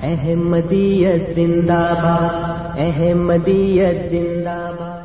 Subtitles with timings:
[0.04, 5.02] احمدیت، زندہ باد، احمدیت، زندہ باد۔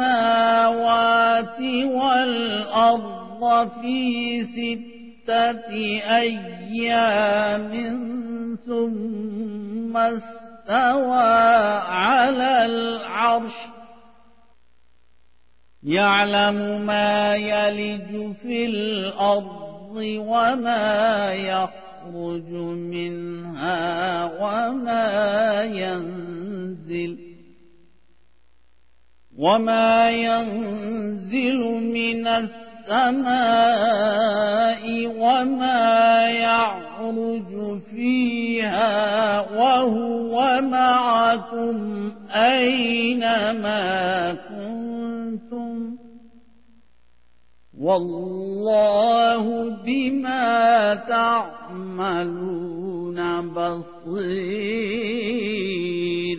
[1.86, 3.44] والأرض
[3.82, 5.76] في ستة
[6.10, 7.74] أيام
[8.66, 13.68] ثم استوى على العرش۔
[15.84, 27.18] يعلم ما يلج في الأرض الأرض وما يخرج منها وما ينزل
[29.38, 31.60] وما ينزل
[31.94, 33.34] من السماء
[35.18, 43.84] وما يعرج فيها وهو معكم أينما
[44.34, 45.73] كنتم
[47.84, 53.18] والله بما تعملون
[53.54, 56.38] بصير۔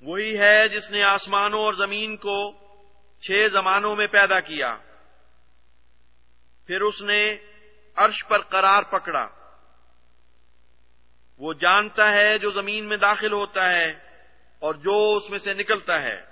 [0.00, 2.52] وہی ہے جس نے آسمانوں اور زمین کو
[3.20, 4.76] چھ زمانوں میں پیدا کیا۔
[6.66, 7.36] پھر اس نے
[7.96, 9.28] عرش پر قرار پکڑا۔
[11.38, 13.94] وہ جانتا ہے جو زمین میں داخل ہوتا ہے
[14.58, 16.31] اور جو اس میں سے نکلتا ہے۔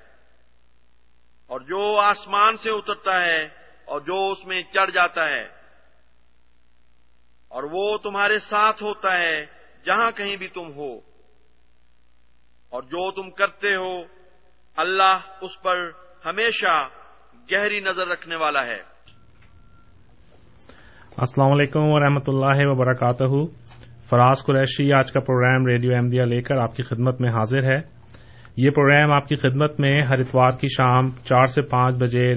[1.51, 3.43] اور جو آسمان سے اترتا ہے
[3.85, 5.43] اور جو اس میں چڑھ جاتا ہے،
[7.51, 9.45] اور وہ تمہارے ساتھ ہوتا ہے
[9.85, 10.91] جہاں کہیں بھی تم ہو۔
[12.73, 13.95] اور جو تم کرتے ہو،
[14.77, 15.77] اللہ اس پر
[16.27, 16.77] ہمیشہ
[17.53, 18.81] گہری نظر رکھنے والا ہے۔
[21.17, 23.25] السلام علیکم ورحمۃ اللہ وبرکاتہ۔
[24.11, 27.79] فراز قریشی، آج کا پروگرام ریڈیو احمدیہ لے کر آپ کی خدمت میں حاضر ہے۔
[28.57, 32.35] یہ پروگرام آپ کی خدمت میں ہر اتوار کی شام چار سے پانچ بجے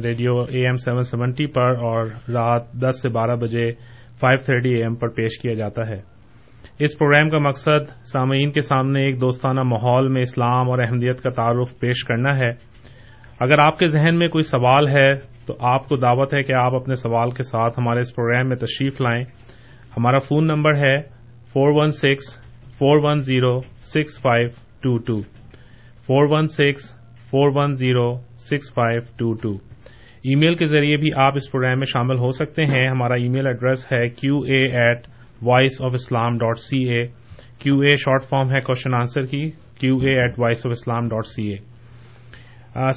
[0.00, 3.72] radio A M seven seventy پر اور رات دس سے بارہ بجے
[4.20, 6.00] فائیو تھرٹی اے ایم پر پیش کیا جاتا ہے۔
[6.78, 11.30] اس پروگرام کا مقصد سامعین کے سامنے ایک دوستانہ ماحول میں اسلام اور احمدیت کا
[11.30, 12.50] تعارف پیش کرنا ہے۔
[13.40, 15.14] اگر آپ کے ذہن میں کوئی سوال ہے
[15.46, 18.56] تو آپ کو دعوت ہے کہ آپ اپنے سوال کے ساتھ ہمارے اس پروگرام میں
[18.56, 19.24] تشریف لائیں۔
[19.96, 21.00] ہمارا فون نمبر ہے
[21.52, 22.42] four one six
[22.78, 24.48] four one zero six five
[24.82, 25.33] two two.
[26.06, 26.90] Four one six
[27.30, 28.12] four one zero
[28.48, 29.52] six five two two
[30.36, 33.46] email کے ذریعے بھی آپ اس پروگرام میں شامل ہو سکتے ہیں۔ ہمارا ای میل
[33.46, 35.06] ایڈریس ہے Q A at
[35.42, 37.04] Voice of Islam dot C A
[37.58, 39.48] Q a short form ہے کوشچن آنسر کی
[39.80, 41.58] Q A at Voice of Islam dot C A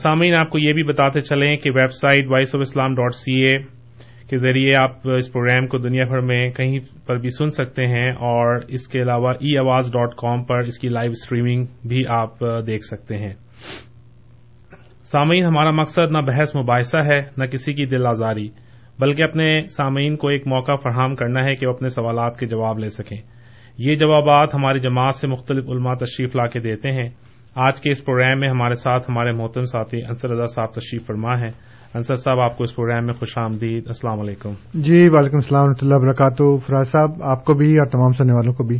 [0.02, 3.58] سامعین، آپ کو یہ بھی بتاتے چلیں کہ website Voice of Islam dot C A
[4.30, 8.10] کے ذریعے آپ اس پروگرام کو دنیا بھر میں کہیں پر بھی سن سکتے ہیں
[8.10, 12.40] اور اس کے علاوہ ای آواز ڈاٹ کام پر اس کی لائیو اسٹریمنگ بھی آپ
[12.40, 13.34] دیکھ سکتے ہیں۔
[15.04, 18.50] سامعین، ہمارا مقصد نہ بحث مباحثہ ہے، نہ کسی کی دل آزاری،
[19.00, 22.80] بلکہ اپنے سامعین کو ایک موقع فراہم کرنا ہے کہ وہ اپنے سوالات کے جواب
[22.80, 23.18] لے سکیں۔
[23.78, 27.10] یہ جوابات ہماری جماعت سے مختلف علماء تشریف لا کے دیتے ہیں۔
[27.56, 31.40] آج کے اس پروگرام میں ہمارے ساتھ ہمارے محتم ساتھی انصر رضا صاحب تشریف فرما
[31.40, 35.62] ہے انصر صاحب آپ کو اس پروگرام میں خوش آمدید۔ السلام علیکم۔ جی وعلیکم السلام
[35.62, 38.78] ورحمۃ اللہ وبرکاتہ۔ فراز صاحب آپ کو بھی اور تمام سننے والوں کو بھی۔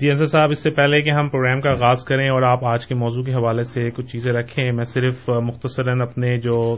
[0.00, 2.86] جی انصر صاحب اس سے پہلے کہ ہم پروگرام کا آغاز کریں اور آپ آج
[2.86, 6.76] کے موضوع کے حوالے سے کچھ چیزیں رکھیں میں صرف مختصراً اپنے جو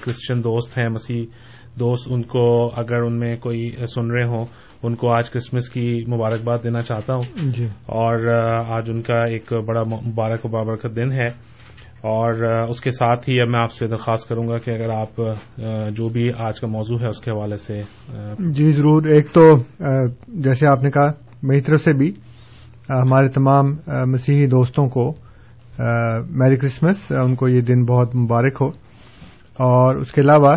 [0.00, 1.24] کرسچن دوست ہیں مسیح
[1.80, 4.44] دوست ان کو اگر ان میں کوئی سن رہے ہوں
[4.82, 8.26] ان کو آج کرسمس کی مبارکباد دینا چاہتا ہوں۔ جی۔ اور
[8.68, 11.55] آج ان کا ایک بڑا مبارک و بابرکت دن ہے۔
[12.06, 12.32] اور
[12.68, 15.16] اس کے ساتھ ہی اب میں آپ سے درخواست کروں گا کہ اگر آپ
[15.96, 17.80] جو بھی آج کا موضوع ہے اس کے حوالے سے
[18.38, 19.56] جی ضرور۔ ایک تو
[20.28, 21.12] جیسے آپ نے کہا
[21.42, 22.12] میری طرف سے بھی
[22.90, 25.14] ہمارے تمام مسیحی دوستوں کو
[26.30, 28.68] میری کرسمس ان کو یہ دن بہت مبارک ہو۔
[29.58, 30.56] اور اس کے علاوہ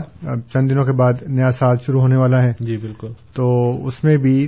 [0.54, 3.46] چند دنوں کے بعد نیا سال شروع ہونے والا ہے۔ جی بالکل۔ تو
[3.88, 4.48] اس میں بھی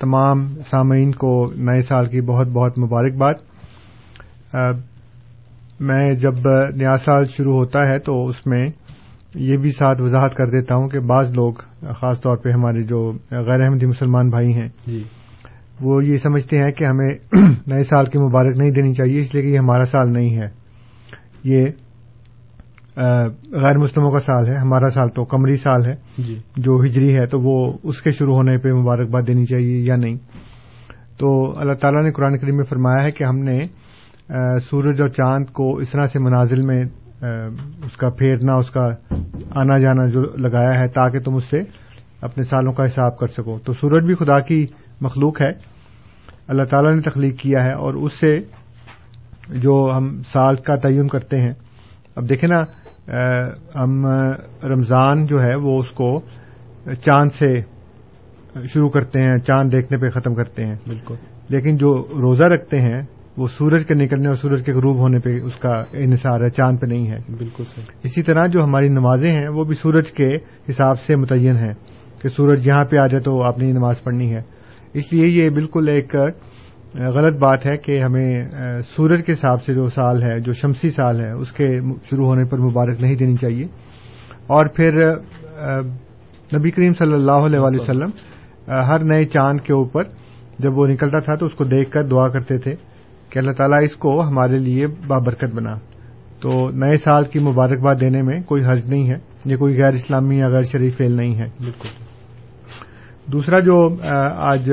[0.00, 3.34] تمام سامعین کو نئے سال کی بہت بہت مبارکباد۔
[5.82, 6.34] میں جب
[6.74, 8.68] نیا سال شروع ہوتا ہے تو اس میں
[9.34, 11.52] یہ بھی ساتھ وضاحت کر دیتا ہوں کہ بعض لوگ
[11.92, 15.02] خاص طور پہ ہمارے جو غیر احمدی مسلمان بھائی ہیں جی۔
[15.80, 17.08] وہ یہ سمجھتے ہیں کہ ہمیں
[17.66, 20.46] نئے سال کی مبارک نہیں دینی چاہیے اس لیے کہ یہ ہمارا سال نہیں ہے۔
[21.44, 21.64] یہ
[23.52, 27.26] غیر مسلموں کا سال ہے ہمارا سال تو کمری سال ہے۔ جی۔ جو ہجری ہے
[27.26, 30.16] تو وہ اس کے شروع ہونے پہ مبارکباد دینی چاہیے یا نہیں۔
[31.18, 33.58] تو اللہ تعالیٰ نے قرآن کریم میں فرمایا ہے کہ ہم نے
[34.62, 36.84] سورج اور چاند کو اس طرح سے منازل میں
[37.84, 38.84] اس کا پھیرنا اس کا
[39.50, 41.60] آنا جانا جو لگایا ہے تاکہ تم اس سے
[42.20, 44.66] اپنے سالوں کا حساب کر سکو۔ تو سورج بھی خدا کی
[45.00, 45.50] مخلوق ہے۔
[46.48, 48.40] اللہ تعالیٰ نے تخلیق کیا ہے اور اس سے
[49.48, 51.52] جو ہم سال کا تعین کرتے ہیں۔
[52.16, 52.62] اب دیکھیں نا
[53.74, 54.06] ہم
[54.64, 56.20] رمضان جو ہے وہ اس کو
[57.00, 57.60] چاند سے
[58.62, 61.14] شروع کرتے ہیں چاند دیکھنے پہ ختم کرتے ہیں۔ بالکل۔
[61.48, 63.02] لیکن جو روزہ رکھتے ہیں
[63.36, 66.78] وہ سورج کے نکلنے اور سورج کے غروب ہونے پہ اس کا انحصار ہے چاند
[66.80, 70.36] پہ نہیں ہے۔ بالکل صحیح۔ اسی طرح جو ہماری نمازیں ہیں وہ بھی سورج کے
[70.68, 71.74] حساب سے متعین ہیں
[72.22, 74.40] کہ سورج یہاں پہ آ جائے تو آپ نے یہ نماز پڑھنی ہے۔
[74.94, 76.16] اس لیے یہ بالکل ایک
[76.94, 78.50] غلط بات ہے کہ ہمیں
[78.86, 82.44] سورج کے حساب سے جو سال ہے جو شمسی سال ہے اس کے شروع ہونے
[82.44, 83.64] پر مبارک نہیں دینی چاہیے۔
[84.46, 84.92] اور پھر
[86.58, 88.08] نبی کریم صلی اللہ علیہ وسلم
[88.68, 90.02] ہر نئے چاند کے اوپر
[90.58, 92.91] جب وہ نکلتا تھا تو اس کو دیکھ کر دعا کرتے تھے۔
[93.32, 95.74] کہ اللہ تعالیٰ اس کو ہمارے لیے بابرکت بنا۔
[96.40, 99.14] تو نئے سال کی مبارکباد دینے میں کوئی حرج نہیں ہے،
[99.44, 101.88] یہ کوئی غیر اسلامی یا غیر شریف فیل نہیں ہے۔ بالکل۔
[103.32, 103.96] دوسرا جو
[104.36, 104.70] آج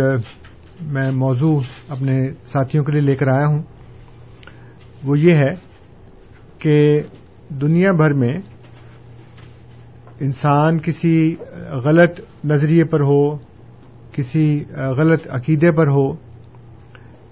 [0.81, 1.59] میں موضوع
[1.89, 3.63] اپنے ساتھیوں کے لیے لے کر آیا ہوں،
[5.03, 5.53] وہ یہ ہے
[6.57, 7.01] کہ
[7.49, 8.33] دنیا بھر میں
[10.19, 11.35] انسان کسی
[11.83, 13.37] غلط نظریے پر ہو،
[14.11, 14.63] کسی
[14.97, 16.11] غلط عقیدے پر ہو،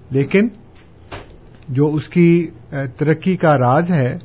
[0.09, 0.47] لیکن
[1.69, 2.47] جو اس کی
[2.97, 4.17] ترقی کا راز ہے،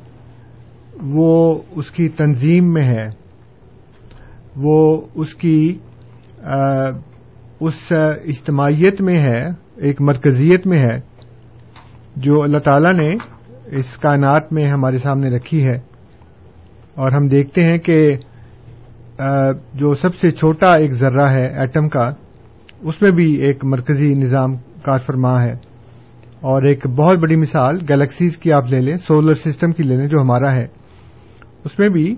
[1.01, 3.05] وہ اس کی تنظیم میں ہے۔
[4.55, 5.79] وہ اس کی
[7.59, 7.93] اس
[8.25, 10.97] اجتماعیت میں ہے، ایک مرکزیت میں ہے،
[12.15, 13.11] جو اللہ تعالی نے
[13.77, 15.75] اس کائنات میں ہمارے سامنے رکھی ہے۔
[16.95, 18.09] اور ہم دیکھتے ہیں کہ
[19.73, 22.09] جو سب سے چھوٹا ایک ذرہ ہے، ایٹم کا،
[22.81, 25.72] اس میں بھی ایک مرکزی نظام کار فرما ہے۔
[26.43, 30.07] اور ایک بہت بڑی مثال گلیکسیز کی آپ لے لیں، سولر سسٹم کی لے لیں
[30.07, 30.65] جو ہمارا ہے۔
[31.65, 32.15] اس میں بھی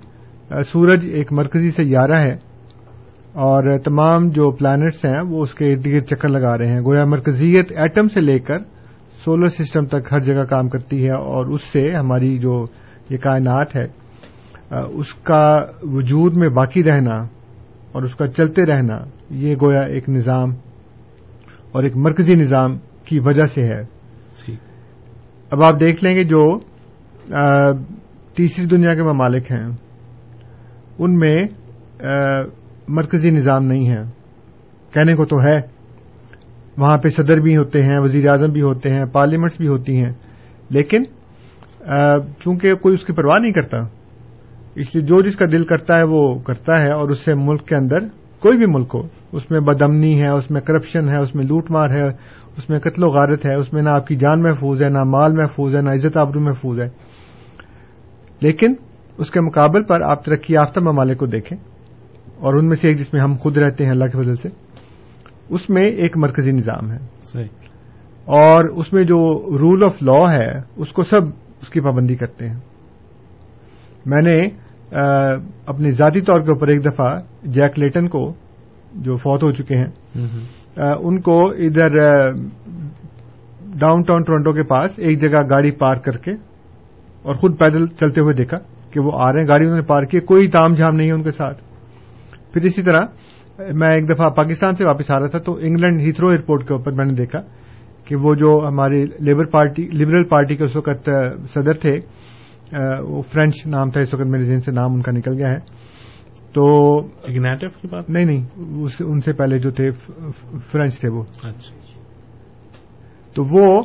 [0.71, 2.33] سورج ایک مرکزی سیارہ ہے
[3.43, 7.05] اور تمام جو پلانٹس ہیں، وہ اس کے ارد گرد چکر لگا رہے ہیں۔ گویا
[7.05, 8.57] مرکزیت ایٹم سے لے کر
[9.25, 12.65] سولر سسٹم تک ہر جگہ کام کرتی ہے اور اس سے ہماری جو
[13.09, 13.85] یہ کائنات ہے
[14.93, 15.45] اس کا
[15.83, 17.15] وجود میں باقی رہنا
[17.91, 18.97] اور اس کا چلتے رہنا،
[19.29, 20.49] یہ گویا ایک نظام
[21.71, 23.81] اور ایک مرکزی نظام کی وجہ سے ہے۔
[25.51, 26.59] اب آپ دیکھ لیں گے جو
[28.35, 29.67] تیسری دنیا کے ممالک ہیں،
[30.99, 31.43] ان میں
[32.87, 34.03] مرکزی نظام نہیں ہے۔
[34.93, 35.57] کہنے کو تو ہے۔
[36.77, 40.11] وہاں پہ صدر بھی ہوتے ہیں وزیر اعظم بھی ہوتے ہیں، پارلیمنٹس بھی ہوتی ہیں۔
[40.69, 41.03] لیکن
[42.39, 43.77] چونکہ کوئی اس کی پرواہ نہیں کرتا،
[44.75, 47.67] اس لیے جو جس کا دل کرتا ہے وہ کرتا ہے اور اس سے ملک
[47.67, 47.97] کے اندر
[48.45, 51.71] کوئی بھی ملک ہو اس میں بدمنی ہے اس میں کرپشن ہے اس میں لوٹ
[51.71, 52.07] مار ہے
[52.57, 55.03] اس میں قتل و غارت ہے اس میں نہ آپ کی جان محفوظ ہے نہ
[55.03, 56.87] مال محفوظ ہے نہ عزت آبرو محفوظ ہے۔
[58.41, 58.73] لیکن
[59.17, 61.57] اس کے مقابل پر آپ ترقی یافتہ ممالک کو دیکھیں
[62.39, 64.49] اور ان میں سے ایک جس میں ہم خود رہتے ہیں اللہ کے فضل سے
[65.49, 67.47] اس میں ایک مرکزی نظام ہے۔ صحیح۔
[68.25, 71.21] اور اس میں جو رول آف لا ہے اس کو سب
[71.61, 72.59] اس کی پابندی کرتے ہیں۔
[74.05, 74.64] میں نے
[75.65, 78.33] اپنے ذاتی طور کے اوپر ایک دفعہ جیک لیٹن کو
[78.93, 79.89] جو فوت ہو چکے ہیں
[80.99, 81.99] ان کو ادھر
[83.79, 86.31] ڈاؤن ٹاؤن ٹورنٹو کے پاس ایک جگہ گاڑی پارک کر کے
[87.21, 88.57] اور خود پیدل چلتے ہوئے دیکھا
[88.91, 91.13] کہ وہ آ رہے ہیں گاڑی انہوں نے پارک کی کوئی تام جھام نہیں ہے
[91.13, 91.61] ان کے ساتھ۔
[92.53, 93.05] پھر اسی طرح
[93.73, 96.91] میں ایک دفعہ پاکستان سے واپس آ رہا تھا تو انگلینڈ ہیتھرو ایئرپورٹ کے اوپر
[96.91, 97.39] میں نے دیکھا
[98.05, 101.09] کہ وہ جو ہماری لیبر پارٹی لبرل پارٹی کے اس وقت
[101.53, 101.97] صدر تھے
[103.07, 105.57] وہ فرینچ نام تھا اس وقت میرے ذہن سے نام ان کا نکل گیا ہے۔
[106.53, 108.45] تو اگنیٹو کی بات؟ نہیں نہیں
[108.99, 109.91] ان سے پہلے جو تھے
[110.71, 111.75] فرینچ تھے وہ۔ اچھا۔
[113.33, 113.83] تو وہ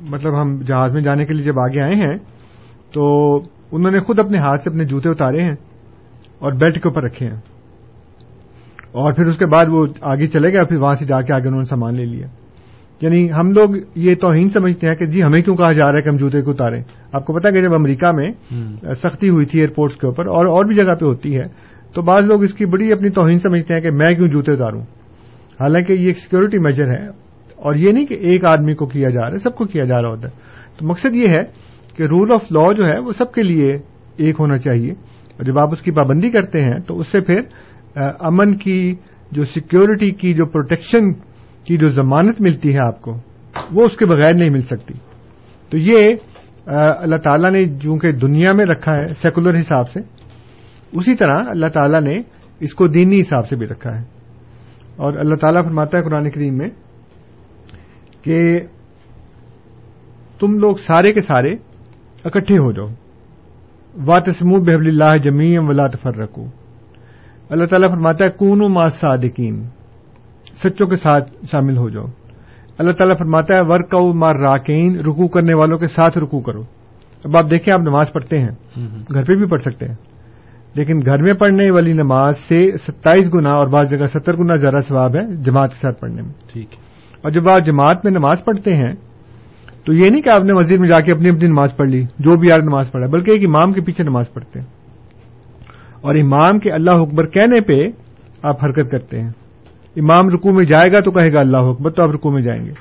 [0.00, 2.18] مطلب ہم جہاز میں جانے کے لیے جب آگے آئے ہیں
[2.92, 3.36] تو
[3.72, 5.54] انہوں نے خود اپنے ہاتھ سے اپنے جوتے اتارے ہیں
[6.38, 7.36] اور بیلٹ کے اوپر رکھے ہیں۔
[8.92, 11.48] اور پھر اس کے بعد وہ آگے چلے گئے پھر وہاں سے جا کے آگے
[11.48, 12.26] انہوں نے سامان لے لیا۔
[13.02, 16.02] یعنی ہم لوگ یہ توہین سمجھتے ہیں کہ جی ہمیں کیوں کہا جا رہا ہے
[16.02, 16.82] کہ ہم جوتے کو اتاریں؟
[17.12, 18.30] آپ کو پتا کہ جب امریکہ میں
[18.94, 21.42] سختی ہوئی تھی ایئرپورٹس کے اوپر اور اور بھی جگہ پہ ہوتی ہے
[21.94, 24.80] تو بعض لوگ اس کی بڑی اپنی توہین سمجھتے ہیں کہ میں کیوں جوتے اتاروں؟
[25.60, 27.06] حالانکہ یہ ایک سیکورٹی میجر ہے
[27.56, 30.02] اور یہ نہیں کہ ایک آدمی کو کیا جا رہا ہے سب کو کیا جا
[30.02, 30.36] رہا ہوتا ہے۔
[30.78, 31.44] تو مقصد یہ ہے
[31.96, 33.72] کہ رول آف لا جو ہے وہ سب کے لیے
[34.16, 37.40] ایک ہونا چاہیے۔ اور جب آپ اس کی پابندی کرتے ہیں تو اس سے پھر
[38.20, 38.94] امن کی
[39.32, 41.04] جو سیکیورٹی کی جو پروٹیکشن
[41.64, 43.16] کی جو ضمانت ملتی ہے آپ کو،
[43.72, 44.94] وہ اس کے بغیر نہیں مل سکتی۔
[45.70, 46.14] تو یہ
[46.96, 50.00] اللہ تعالیٰ نے چونکہ دنیا میں رکھا ہے، سیکولر حساب سے،
[50.92, 52.18] اسی طرح اللہ تعالیٰ نے
[52.60, 54.04] اس کو دینی حساب سے بھی رکھا ہے۔
[54.96, 56.68] اور اللہ تعالیٰ فرماتا ہے قرآن کریم میں
[58.22, 58.60] کہ
[60.40, 61.52] تم لوگ سارے کے سارے
[62.24, 62.88] اکٹھے ہو جاؤ۔
[64.06, 66.46] واتسم بحب اللہ جمیم ولا تفر رکھو
[67.50, 69.68] اللہ تعالیٰ فرماتا ہے کون و ما صادقین
[70.56, 72.04] سچوں کے ساتھ شامل ہو جاؤ۔
[72.78, 76.62] اللہ تعالیٰ فرماتا ہے ورک مار راکین رکو کرنے والوں کے ساتھ رکو کرو۔
[77.24, 78.80] اب آپ دیکھیں آپ نماز پڑھتے ہیں
[79.14, 79.94] گھر پہ بھی پڑھ سکتے ہیں۔
[80.74, 84.80] لیکن گھر میں پڑھنے والی نماز سے ستائیس گنا اور بعض جگہ ستر گنا زیادہ
[84.88, 86.66] ثواب ہے جماعت کے ساتھ پڑھنے میں۔ ٹھیک
[87.22, 88.92] اور جب آپ جماعت میں نماز پڑھتے ہیں
[89.84, 92.04] تو یہ نہیں کہ آپ نے مسجد میں جا کے اپنی اپنی نماز پڑھ لی
[92.18, 94.66] جو بھی یار نماز پڑھا بلکہ ایک امام کے پیچھے نماز پڑھتے ہیں۔
[96.00, 97.86] اور امام کے اللہ اکبر کہنے پہ
[98.42, 99.30] آپ حرکت کرتے ہیں۔
[99.96, 102.64] امام رکو میں جائے گا تو کہے گا اللہ اکبر تو آپ رکو میں جائیں
[102.64, 102.72] گے۔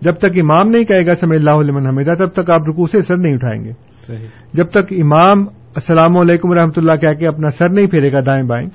[0.00, 3.02] جب تک امام نہیں کہے گا سمے اللہ علیہ حمیدہ تب تک آپ رکو سے
[3.02, 3.72] سر نہیں اٹھائیں گے۔
[4.06, 5.40] صحیح۔ جب تک امام
[5.74, 8.68] السلام علیکم ورحمۃ اللہ کہہ کے اپنا سر نہیں پھیرے گا دائیں بائیں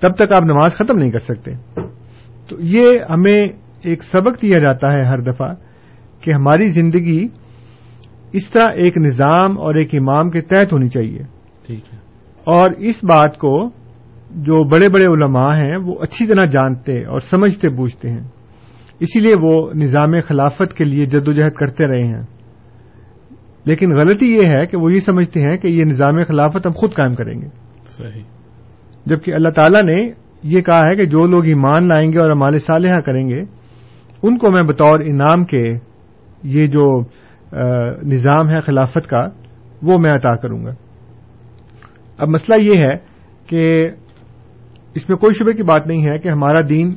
[0.00, 1.50] تب تک آپ نماز ختم نہیں کر سکتے۔
[2.48, 3.44] تو یہ ہمیں
[3.82, 5.48] ایک سبق دیا جاتا ہے ہر دفعہ
[6.20, 7.28] کہ ہماری زندگی
[8.32, 11.22] اس طرح ایک نظام اور ایک امام کے تحت ہونی چاہیے۔
[11.66, 11.98] ٹھیک ہے۔
[12.44, 13.70] اور اس بات کو
[14.36, 18.28] جو بڑے بڑے علماء ہیں وہ اچھی طرح جانتے اور سمجھتے بوجھتے ہیں۔
[19.00, 22.22] اسی لیے وہ نظام خلافت کے لیے جدوجہد کرتے رہے ہیں۔
[23.64, 26.94] لیکن غلطی یہ ہے کہ وہ یہ سمجھتے ہیں کہ یہ نظام خلافت ہم خود
[26.94, 27.46] قائم کریں گے۔
[27.86, 28.22] صحیح۔
[29.06, 30.10] جبکہ اللہ تعالیٰ نے
[30.42, 33.40] یہ کہا ہے کہ جو لوگ ایمان لائیں گے اور ہمارے صالحہ کریں گے
[34.22, 35.78] ان کو میں بطور انعام کے
[36.42, 37.00] یہ جو
[38.02, 39.28] نظام ہے خلافت کا
[39.82, 40.70] وہ میں عطا کروں گا۔
[42.18, 42.94] اب مسئلہ یہ ہے
[43.46, 43.88] کہ
[44.96, 46.94] اس میں کوئی شبے کی بات نہیں ہے کہ ہمارا دین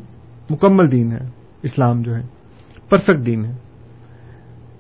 [0.50, 1.28] مکمل دین ہے
[1.64, 2.22] اسلام جو ہے
[2.90, 3.52] پرفیکٹ دین ہے۔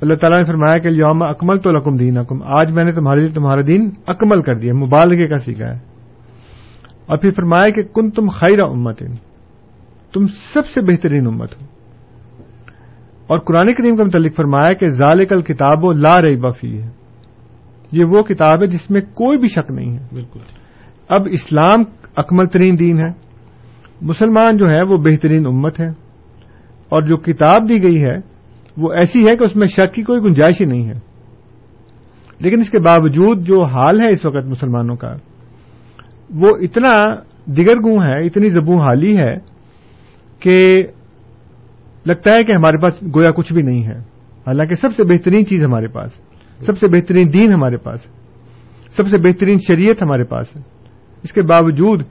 [0.01, 3.19] اللہ تعالیٰ نے فرمایا کہ یوم اکمل تو لکم دین اکم آج میں نے تمہارے
[3.19, 5.79] لیے تمہارا دین اکمل کر دیا مبالغے کا سیکھا ہے۔
[7.05, 8.99] اور پھر فرمایا کہ کن تم خیرہ امت
[10.13, 11.65] تم سب سے بہترین امت ہو۔
[13.27, 16.89] اور قرآن کریم کا متعلق فرمایا کہ ذالک کتاب و لا رئی بفی ہے
[17.91, 20.39] یہ وہ کتاب ہے جس میں کوئی بھی شک نہیں ہے۔ بالکل۔
[21.09, 21.83] اب اسلام
[22.19, 23.09] اکمل ترین دین ہے۔
[24.01, 25.87] مسلمان جو ہے وہ بہترین امت ہے۔
[26.89, 28.15] اور جو کتاب دی گئی ہے،
[28.77, 30.93] وہ ایسی ہے کہ اس میں شک کی کوئی گنجائش ہی نہیں ہے۔
[32.39, 35.13] لیکن اس کے باوجود جو حال ہے اس وقت مسلمانوں کا،
[36.29, 39.35] وہ اتنا دیگر گوں ہے، اتنی زبوں حالی ہے
[40.39, 40.83] کہ
[42.05, 43.97] لگتا ہے کہ ہمارے پاس گویا کچھ بھی نہیں ہے۔
[44.47, 46.11] حالانکہ سب سے بہترین چیز ہمارے پاس،
[46.59, 47.99] سب سے بہترین دین ہمارے پاس
[48.97, 50.78] سب سے بہترین شریعت ہمارے پاس ہے۔
[51.23, 52.01] اس کے باوجود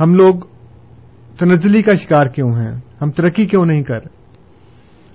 [0.00, 0.34] ہم لوگ
[1.38, 3.98] تنزلی کا شکار کیوں ہیں؟ ہم ترقی کیوں نہیں کر؟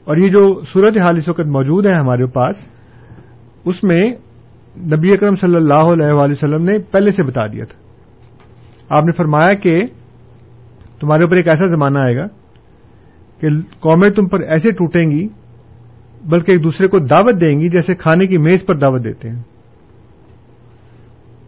[0.04, 2.56] اور یہ جو صورت حال اس وقت موجود ہے ہمارے پاس،
[3.66, 4.02] اس میں
[4.78, 7.80] نبی اکرم صلی اللہ علیہ وآلہ وسلم نے پہلے سے بتا دیا تھا۔
[8.90, 9.82] آپ نے فرمایا کہ
[11.00, 12.28] تمہارے اوپر ایک ایسا زمانہ آئے گا
[13.40, 13.48] کہ
[13.80, 15.28] قومیں تم پر ایسے ٹوٹیں گی،
[16.26, 19.42] بلکہ ایک دوسرے کو دعوت دیں گی جیسے کھانے کی میز پر دعوت دیتے ہیں۔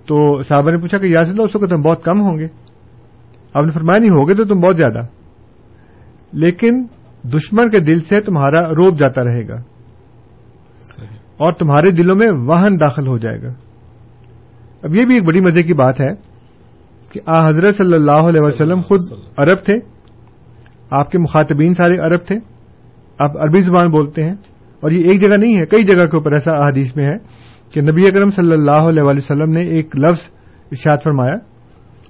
[0.09, 2.47] تو صاحبہ نے پوچھا کہ یا اللہ اس وقت تم بہت کم ہوں گے؟
[3.53, 5.05] آپ نے فرمایا نہیں ہوگے تو تم بہت زیادہ۔
[6.33, 6.83] لیکن
[7.23, 9.55] دشمن کے دل سے تمہارا روب جاتا رہے گا۔
[11.37, 13.53] اور تمہارے دلوں میں واہن داخل ہو جائے گا۔
[14.83, 16.09] اب یہ بھی ایک بڑی مزے کی بات ہے
[17.11, 18.99] کہ آ حضرت صلی اللہ علیہ وسلم خود
[19.37, 19.73] عرب تھے۔
[20.89, 22.35] آپ کے مخاطبین سارے عرب تھے۔
[23.19, 24.33] آپ عربی زبان بولتے ہیں۔
[24.81, 27.81] اور یہ ایک جگہ نہیں ہے کئی جگہ کے اوپر ایسا احادیث میں ہے۔ کہ
[27.81, 30.19] نبی اکرم صلی اللہ علیہ وسلم نے ایک لفظ
[30.71, 31.33] ارشاد فرمایا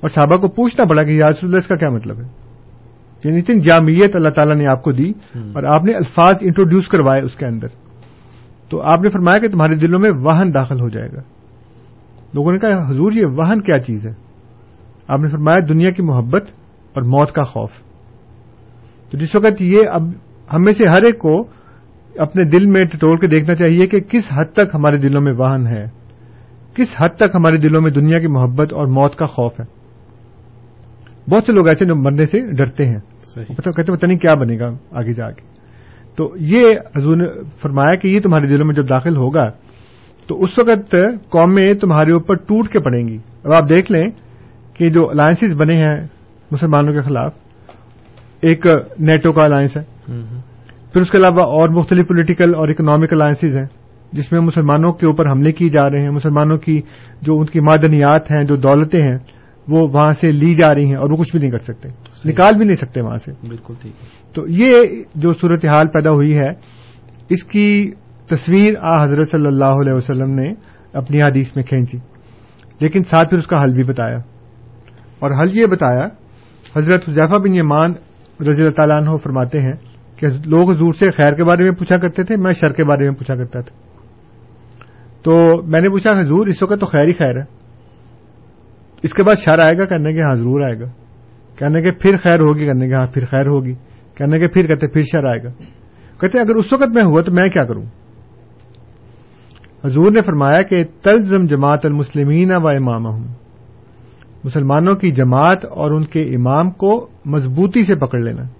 [0.01, 2.28] اور صحابہ کو پوچھنا پڑا کہ یا رسول اللہ اس کا کیا مطلب ہے؟
[3.24, 7.22] یعنی اتنی جامعیت اللہ تعالیٰ نے آپ کو دی اور آپ نے الفاظ انٹروڈیوس کروائے
[7.22, 7.68] اس کے اندر۔
[8.70, 11.22] تو آپ نے فرمایا کہ تمہارے دلوں میں واہن داخل ہو جائے گا۔
[12.34, 14.13] لوگوں نے کہا حضور یہ واہن کیا چیز ہے؟
[15.08, 16.44] آپ نے فرمایا دنیا کی محبت
[16.94, 17.72] اور موت کا خوف۔
[19.12, 20.01] تو جس وقت یہ اب
[20.54, 21.44] ہم میں سے ہر ایک کو
[22.19, 25.67] اپنے دل میں ٹٹول کے دیکھنا چاہیے کہ کس حد تک ہمارے دلوں میں واہن
[25.67, 25.85] ہے۔
[26.75, 29.65] کس حد تک ہمارے دلوں میں دنیا کی محبت اور موت کا خوف ہے۔
[31.29, 32.99] بہت سے لوگ ایسے جو مرنے سے ڈرتے ہیں۔
[33.71, 35.41] کہتے پتہ نہیں کیا بنے گا آگے جا کے۔
[36.15, 36.65] تو یہ
[36.97, 37.23] حضور نے
[37.61, 39.49] فرمایا کہ یہ تمہارے دلوں میں جب داخل ہوگا
[40.27, 40.95] تو اس وقت
[41.29, 44.09] قومیں تمہارے اوپر ٹوٹ کے پڑیں گی۔ اب آپ دیکھ لیں
[44.73, 46.07] کہ جو الائنسز بنے ہیں
[46.51, 47.33] مسلمانوں کے خلاف
[48.41, 48.65] ایک
[48.99, 49.83] نیٹو کا الائنس ہے۔
[50.93, 53.65] پھر اس کے علاوہ اور مختلف پولیٹیکل اور اکنامک الائنسز ہیں
[54.12, 56.81] جس میں مسلمانوں کے اوپر حملے کیے جا رہے ہیں۔ مسلمانوں کی
[57.22, 59.15] جو ان کی معدنیات ہیں جو دولتیں ہیں
[59.67, 61.89] وہ وہاں سے لی جا رہی ہیں اور وہ کچھ بھی نہیں کر سکتے۔
[62.25, 63.93] نکال بھی نہیں سکتے وہاں سے۔ بالکل ٹھیک۔
[64.36, 64.74] تو یہ
[65.15, 66.79] جو صورتحال پیدا ہوئی ہے
[67.29, 67.91] اس کی
[68.27, 70.51] تصویر آ حضرت صلی اللہ علیہ وسلم نے
[70.93, 71.98] اپنی حدیث میں کھینچی۔
[72.79, 74.17] لیکن ساتھ پھر اس کا حل بھی بتایا۔
[75.19, 76.08] اور حل یہ بتایا
[76.75, 77.91] حضرت حذیفہ بن یمان
[78.48, 79.88] رضی اللہ تعالیٰ عنہ فرماتے ہیں
[80.19, 83.03] کہ لوگ حضور سے خیر کے بارے میں پوچھا کرتے تھے، میں شر کے بارے
[83.03, 83.75] میں پوچھا کرتا تھا۔
[85.23, 87.60] تو میں نے پوچھا، حضور، اس وقت تو خیر ہی خیر ہے۔
[89.03, 90.86] اس کے بعد شر آئے گا، کہنے کے ہاں ضرور آئے گا۔
[91.55, 93.73] کہنے کے پھر خیر ہوگی، کہنے کے ہاں پھر خیر ہوگی۔
[94.15, 95.49] کہنے کے پھر کہتے پھر شر آئے گا۔
[96.19, 97.84] کہتے اگر اس وقت میں ہوا تو میں کیا کروں؟
[99.84, 103.27] حضور نے فرمایا کہ تلزم جماعت المسلمین و امام ہوں
[104.43, 108.59] مسلمانوں کی جماعت اور ان کے امام کو مضبوطی سے پکڑ لینا۔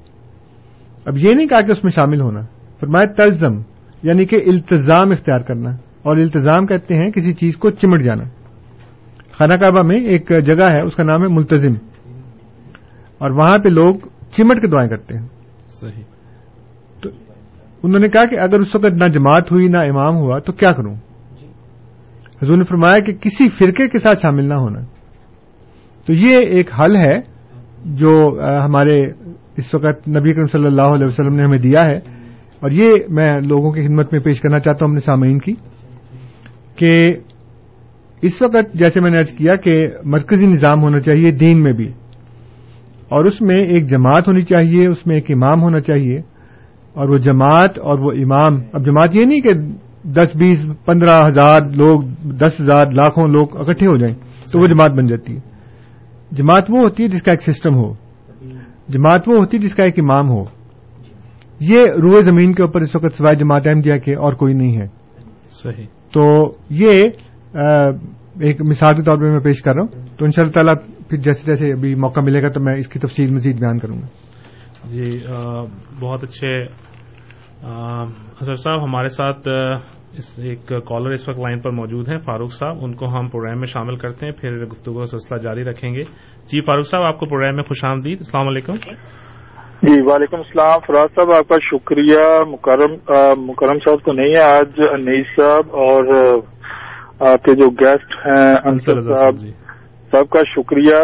[1.06, 2.40] اب یہ نہیں کہا کہ اس میں شامل ہونا۔
[2.80, 3.58] فرمایا تلزم
[4.04, 5.70] یعنی کہ التزام اختیار کرنا۔
[6.02, 8.24] اور التزام کہتے ہیں کسی چیز کو چمٹ جانا۔
[9.32, 11.72] خانہ کعبہ میں ایک جگہ ہے اس کا نام ہے ملتظم
[13.18, 13.96] اور وہاں پہ لوگ
[14.32, 15.28] چمٹ کے دعائیں کرتے ہیں۔
[15.82, 16.04] صحیح۔
[17.02, 17.10] تو
[17.84, 20.70] انہوں نے کہا کہ اگر اس وقت نہ جماعت ہوئی نہ امام ہوا تو کیا
[20.70, 20.96] کروں؟
[22.44, 24.80] حضور نے فرمایا کہ کسی فرقے کے ساتھ شامل نہ ہونا۔
[26.06, 27.22] تو یہ ایک حل ہے
[27.86, 29.12] جو ہمارے
[29.60, 32.20] اس وقت نبی کرم صلی اللہ علیہ وسلم نے ہمیں دیا ہے۔
[32.60, 35.54] اور یہ میں لوگوں کی خدمت میں پیش کرنا چاہتا ہوں اپنے سامعین کی
[36.76, 37.14] کہ
[38.22, 41.88] اس وقت جیسے میں نے ارج کیا کہ مرکزی نظام ہونا چاہیے دین میں بھی
[43.10, 46.22] اور اس میں ایک جماعت ہونی چاہیے اس میں ایک امام ہونا چاہیے۔
[46.94, 49.54] اور وہ جماعت اور وہ امام اب جماعت یہ نہیں کہ
[50.04, 54.16] دس بیس پندرہ ہزار لوگ دس ہزار لاکھوں لوگ اکٹھے ہو جائیں
[54.54, 55.40] تو وہ جماعت بن جاتی ہے۔
[56.32, 57.94] جماعت وہ ہوتی ہے جس کا ایک سسٹم ہو۔
[58.90, 60.44] جماعت وہ ہوتی جس کا ایک امام ہو۔
[61.60, 64.88] یہ روئے زمین کے اوپر اس وقت سوائے جماعت احمدیہ کے اور کوئی نہیں ہے۔
[65.52, 67.04] صحیح۔ تو یہ
[68.40, 70.76] ایک مثال کے طور پہ میں پیش کر رہا ہوں۔ تو ان شاء اللہ تعالیٰ
[71.10, 73.98] پھر جیسے جیسے ابھی موقع ملے گا تو میں اس کی تفصیل مزید بیان کروں
[73.98, 74.08] گا۔
[74.88, 75.22] جی
[76.00, 76.64] بہت اچھے
[78.42, 79.50] حضرت صاحب ہمارے ساتھ
[80.38, 83.66] ایک کالر اس وقت لائن پر موجود ہیں فاروق صاحب ان کو ہم پروگرام میں
[83.66, 86.02] شامل کرتے ہیں پھر گفتگو کا سلسلہ جاری رکھیں گے۔
[86.52, 88.74] جی فاروق صاحب آپ کو پروگرام میں خوش آمدید۔ السلام علیکم۔
[89.82, 92.94] جی وعلیکم السلام۔ فراز صاحب آپ کا شکریہ۔ مکرم
[93.38, 96.34] مکرم صاحب تو نہیں ہے آج انیس صاحب اور
[97.20, 99.36] آپ کے جو گیسٹ ہیں انصر صاحب
[100.12, 100.96] سب کا شکریہ۔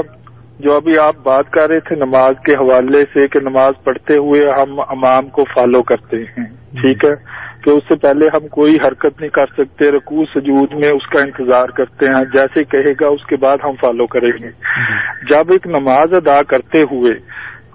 [0.60, 4.50] جو ابھی آپ بات کر رہے تھے نماز کے حوالے سے کہ نماز پڑھتے ہوئے
[4.50, 6.46] ہم امام کو فالو کرتے ہیں۔
[6.82, 10.90] ٹھیک ہے؟ کہ اس سے پہلے ہم کوئی حرکت نہیں کر سکتے، رکوع، سجود میں
[10.90, 14.50] اس کا انتظار کرتے ہیں۔ جیسے کہے گا، اس کے بعد ہم فالو کریں گے۔
[15.30, 17.14] جب ایک نماز ادا کرتے ہوئے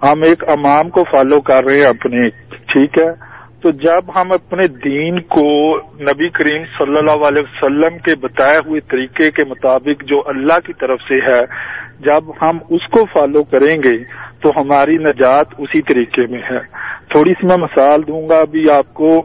[0.03, 4.67] ہم ایک امام کو فالو کر رہے ہیں اپنے، ٹھیک ہے؟ تو جب ہم اپنے
[4.67, 10.23] دین کو نبی کریم صلی اللہ علیہ وسلم کے بتائے ہوئے طریقے کے مطابق جو
[10.25, 11.41] اللہ کی طرف سے ہے،
[11.99, 14.03] جب ہم اس کو فالو کریں گے
[14.41, 16.59] تو ہماری نجات اسی طریقے میں ہے۔
[17.09, 19.23] تھوڑی سی میں مثال دوں گا، ابھی آپ کو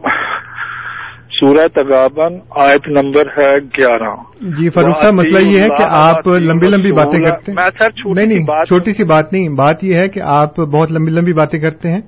[1.31, 6.67] سورہ تغابن آیت نمبر ہے گیارہ۔ جی فاروق صاحب مسئلہ یہ ہے کہ آپ لمبی
[6.67, 7.51] لمبی باتیں کرتے
[7.89, 11.33] چھوٹی نہیں نہیں چھوٹی سی بات نہیں۔ بات یہ ہے کہ آپ بہت لمبی لمبی
[11.33, 12.01] باتیں کرتے ہیں۔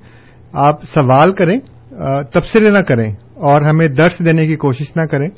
[0.52, 1.58] آپ سوال کریں
[2.32, 5.28] تبصرے نہ کریں اور ہمیں درس دینے کی کوشش نہ کریں۔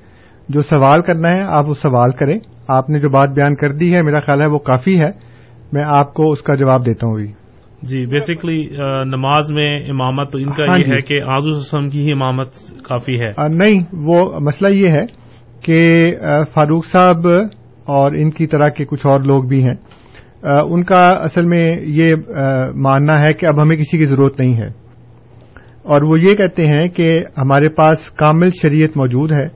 [0.49, 3.95] جو سوال کرنا ہے آپ وہ سوال کریں۔ آپ نے جو بات بیان کر دی
[3.95, 5.11] ہے میرا خیال ہے وہ کافی ہے۔
[5.73, 7.41] میں آپ کو اس کا جواب دیتا ہوں
[7.83, 8.68] جی بیسکلی
[9.05, 12.12] نماز میں امامت تو ان کا ہاں یہ جی۔ ہے کہ آزو وسلم کی ہی
[12.12, 12.49] امامت
[12.85, 15.05] کافی ہے۔ نہیں وہ مسئلہ یہ ہے
[15.62, 16.11] کہ
[16.53, 17.27] فاروق صاحب
[17.87, 19.75] اور ان کی طرح کے کچھ اور لوگ بھی ہیں۔
[20.71, 22.14] ان کا اصل میں یہ
[22.75, 24.68] ماننا ہے کہ اب ہمیں کسی کی ضرورت نہیں ہے۔
[25.83, 29.47] اور وہ یہ کہتے ہیں کہ ہمارے پاس کامل شریعت موجود ہے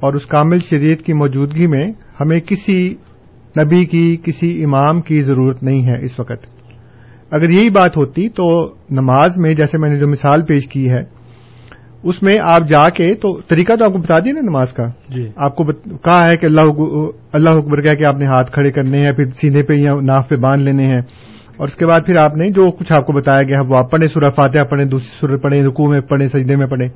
[0.00, 2.94] اور اس کامل شریعت کی موجودگی میں ہمیں کسی
[3.60, 6.57] نبی کی کسی امام کی ضرورت نہیں ہے اس وقت۔
[7.30, 11.18] اگر یہی بات ہوتی تو نماز میں جیسے میں نے جو مثال پیش کی ہے
[12.02, 14.84] اس میں آپ جا کے تو طریقہ تو آپ کو بتا دیا نا نماز کا؟
[15.08, 16.60] جی۔ آپ کو بت- کہا ہے کہ اللہ
[17.32, 20.28] اللہ اکبر کہہ کے آپ نے ہاتھ کھڑے کرنے ہیں پھر سینے پہ یا ناف
[20.28, 21.00] پہ باندھ لینے ہیں۔
[21.56, 23.90] اور اس کے بعد پھر آپ نے جو کچھ آپ کو بتایا گیا وہ آپ
[23.90, 26.88] پڑھیں سورہ فاتحہ پڑھیں دوسری سورہ پڑھیں رکوع میں پڑھیں سجدے میں پڑھیں۔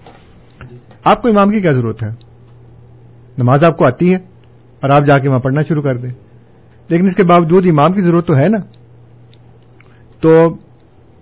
[1.05, 2.09] آپ کو امام کی کیا ضرورت ہے؟
[3.38, 4.16] نماز آپ کو آتی ہے
[4.83, 6.11] اور آپ جا کے وہاں پڑھنا شروع کر دیں۔
[6.88, 8.82] لیکن اس کے باوجود امام کی ضرورت تو ہے نا۔
[10.23, 10.57] تو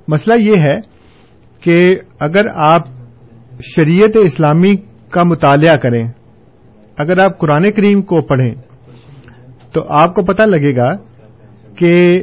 [0.09, 0.79] مسئلہ یہ ہے
[1.61, 2.87] کہ اگر آپ
[3.77, 4.75] شریعت اسلامی
[5.11, 6.07] کا مطالعہ کریں،
[6.99, 8.55] اگر آپ قرآن کریم کو پڑھیں،
[9.73, 10.91] تو آپ کو پتہ لگے گا
[11.75, 12.23] کہ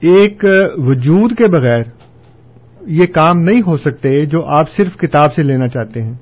[0.00, 0.44] ایک
[0.76, 1.82] وجود کے بغیر
[2.86, 6.14] یہ کام نہیں ہو سکتے جو آپ صرف کتاب سے لینا چاہتے ہیں۔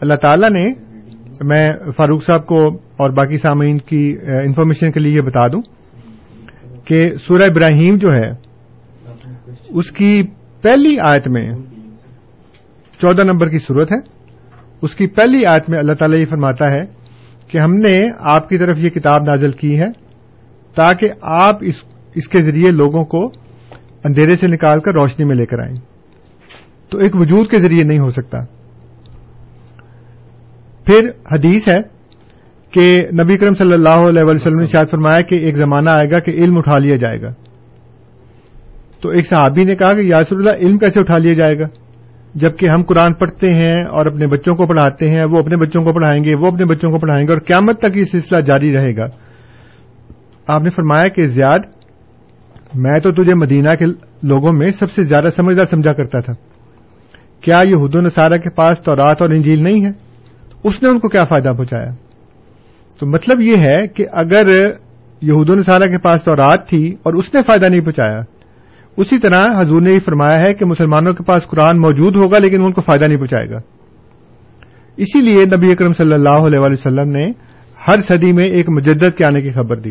[0.00, 0.72] اللہ تعالی نے،
[1.40, 1.64] میں
[1.96, 5.62] فاروق صاحب کو اور باقی سامعین کی انفارمیشن کے لیے یہ بتا دوں
[6.84, 8.45] کہ سورہ ابراہیم جو ہے
[9.68, 10.22] اس کی
[10.62, 11.50] پہلی آیت میں
[13.00, 14.16] چودہ نمبر کی صورت ہے۔
[14.82, 16.84] اس کی پہلی آیت میں اللہ تعالیٰ یہ فرماتا ہے
[17.48, 19.86] کہ ہم نے آپ کی طرف یہ کتاب نازل کی ہے
[20.74, 21.74] تاکہ آپ اس
[22.14, 23.26] اس کے ذریعے لوگوں کو
[24.04, 25.76] اندھیرے سے نکال کر روشنی میں لے کر آئیں۔
[26.90, 28.44] تو ایک وجود کے ذریعے نہیں ہو سکتا۔
[30.84, 31.78] پھر حدیث ہے
[32.70, 36.18] کہ نبی کرم صلی اللہ علیہ وسلم نے شاید فرمایا کہ ایک زمانہ آئے گا
[36.18, 37.32] کہ علم اٹھا لیا جائے گا۔
[39.06, 41.64] تو ایک صحابی نے کہا کہ یاسر اللہ، علم کیسے اٹھا لیا جائے گا؟
[42.34, 45.92] جبکہ ہم قرآن پڑھتے ہیں اور اپنے بچوں کو پڑھاتے ہیں، وہ اپنے بچوں کو
[45.92, 48.96] پڑھائیں گے، وہ اپنے بچوں کو پڑھائیں گے، اور قیامت تک یہ سلسلہ جاری رہے
[48.96, 49.04] گا۔
[50.46, 51.58] آپ نے فرمایا کہ زیاد،
[52.74, 53.84] میں تو تجھے مدینہ کے
[54.22, 56.32] لوگوں میں سب سے زیادہ سمجھدار سمجھا کرتا تھا۔
[57.40, 59.90] کیا یہ ہد و نصارہ کے پاس تورات اور انجیل نہیں ہے؟
[60.64, 61.90] اس نے ان کو کیا فائدہ پہنچایا؟
[63.00, 64.44] تو مطلب یہ ہے کہ اگر
[65.22, 68.20] یہود و نصارہ کے پاس تورات تھی اور اس نے فائدہ نہیں پہنچایا
[68.96, 72.62] اسی طرح حضور نے یہ فرمایا ہے کہ مسلمانوں کے پاس قرآن موجود ہوگا لیکن
[72.62, 73.56] ان کو فائدہ نہیں پہنچائے گا۔
[74.96, 77.30] اسی لیے نبی اکرم صلی اللہ علیہ وسلم نے
[77.88, 79.90] ہر صدی میں ایک مجدد کے آنے کی خبر دی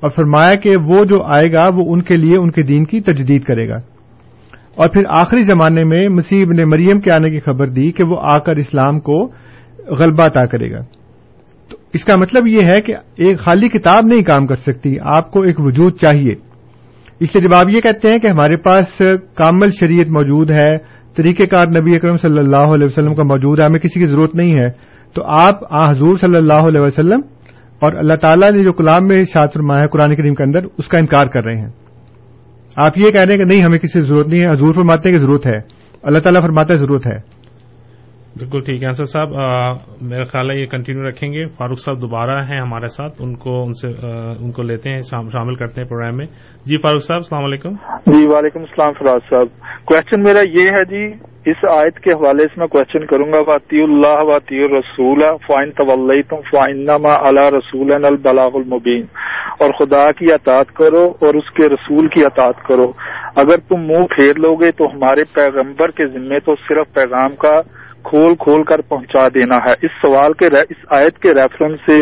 [0.00, 3.00] اور فرمایا کہ وہ جو آئے گا وہ ان کے لیے ان کے دین کی
[3.00, 3.76] تجدید کرے گا۔
[4.74, 8.16] اور پھر آخری زمانے میں مسیب نے مریم کے آنے کی خبر دی کہ وہ
[8.20, 9.28] آ کر اسلام کو
[9.98, 10.80] غلبہ عطا کرے گا۔
[11.68, 15.30] تو اس کا مطلب یہ ہے کہ ایک خالی کتاب نہیں کام کر سکتی، آپ
[15.30, 16.45] کو ایک وجود چاہیے۔
[17.20, 19.02] اس لیے جب آپ یہ کہتے ہیں کہ ہمارے پاس
[19.34, 20.70] کامل شریعت موجود ہے،
[21.16, 24.34] طریقہ کار نبی اکرم صلی اللہ علیہ وسلم کا موجود ہے، ہمیں کسی کی ضرورت
[24.34, 24.68] نہیں ہے،
[25.14, 27.20] تو آپ، آ، حضور صلی اللہ علیہ وسلم
[27.80, 30.88] اور اللہ تعالیٰ نے جو کلام میں شاد فرمایا ہے قرآن کریم کے اندر، اس
[30.88, 31.70] کا انکار کر رہے ہیں۔
[32.76, 35.18] آپ یہ کہہ رہے ہیں کہ نہیں، ہمیں کسی ضرورت نہیں ہے، حضور فرماتے ہیں
[35.18, 35.56] کہ ضرورت ہے،
[36.02, 37.35] اللہ تعالیٰ فرماتا ہے ضرورت ہے۔
[38.38, 39.28] بالکل ٹھیک ہے، انصر صاحب
[40.02, 43.62] میرا خیال ہے یہ کنٹینیو رکھیں گے۔ فاروق صاحب دوبارہ ہیں ہمارے ساتھ، ان کو،
[43.62, 43.88] ان سے
[44.40, 45.00] ان کو لیتے ہیں
[45.32, 46.26] شامل کرتے ہیں پروگرام میں۔
[46.66, 47.72] جی فاروق صاحب، السلام علیکم۔
[48.06, 49.46] جی وعلیکم السلام، فراز صاحب۔
[49.84, 51.04] کوشچن میرا یہ ہے جی
[51.50, 56.22] اس آیت کے حوالے سے میں کوشچن کروں گا واطی اللہ واطی الرسول فائن طول
[56.22, 59.02] تم فائن اللہ رسول البلاغ المبین
[59.60, 62.92] اور خدا کی اطاعت کرو اور اس کے رسول کی اطاعت کرو۔
[63.36, 67.60] اگر تم منہ پھیر لو گے تو ہمارے پیغمبر کے ذمے تو صرف پیغام کا
[68.08, 72.00] کھول کھول کر پہنچا دینا ہے۔ اس سوال کے اس آیت کے ریفرنس سے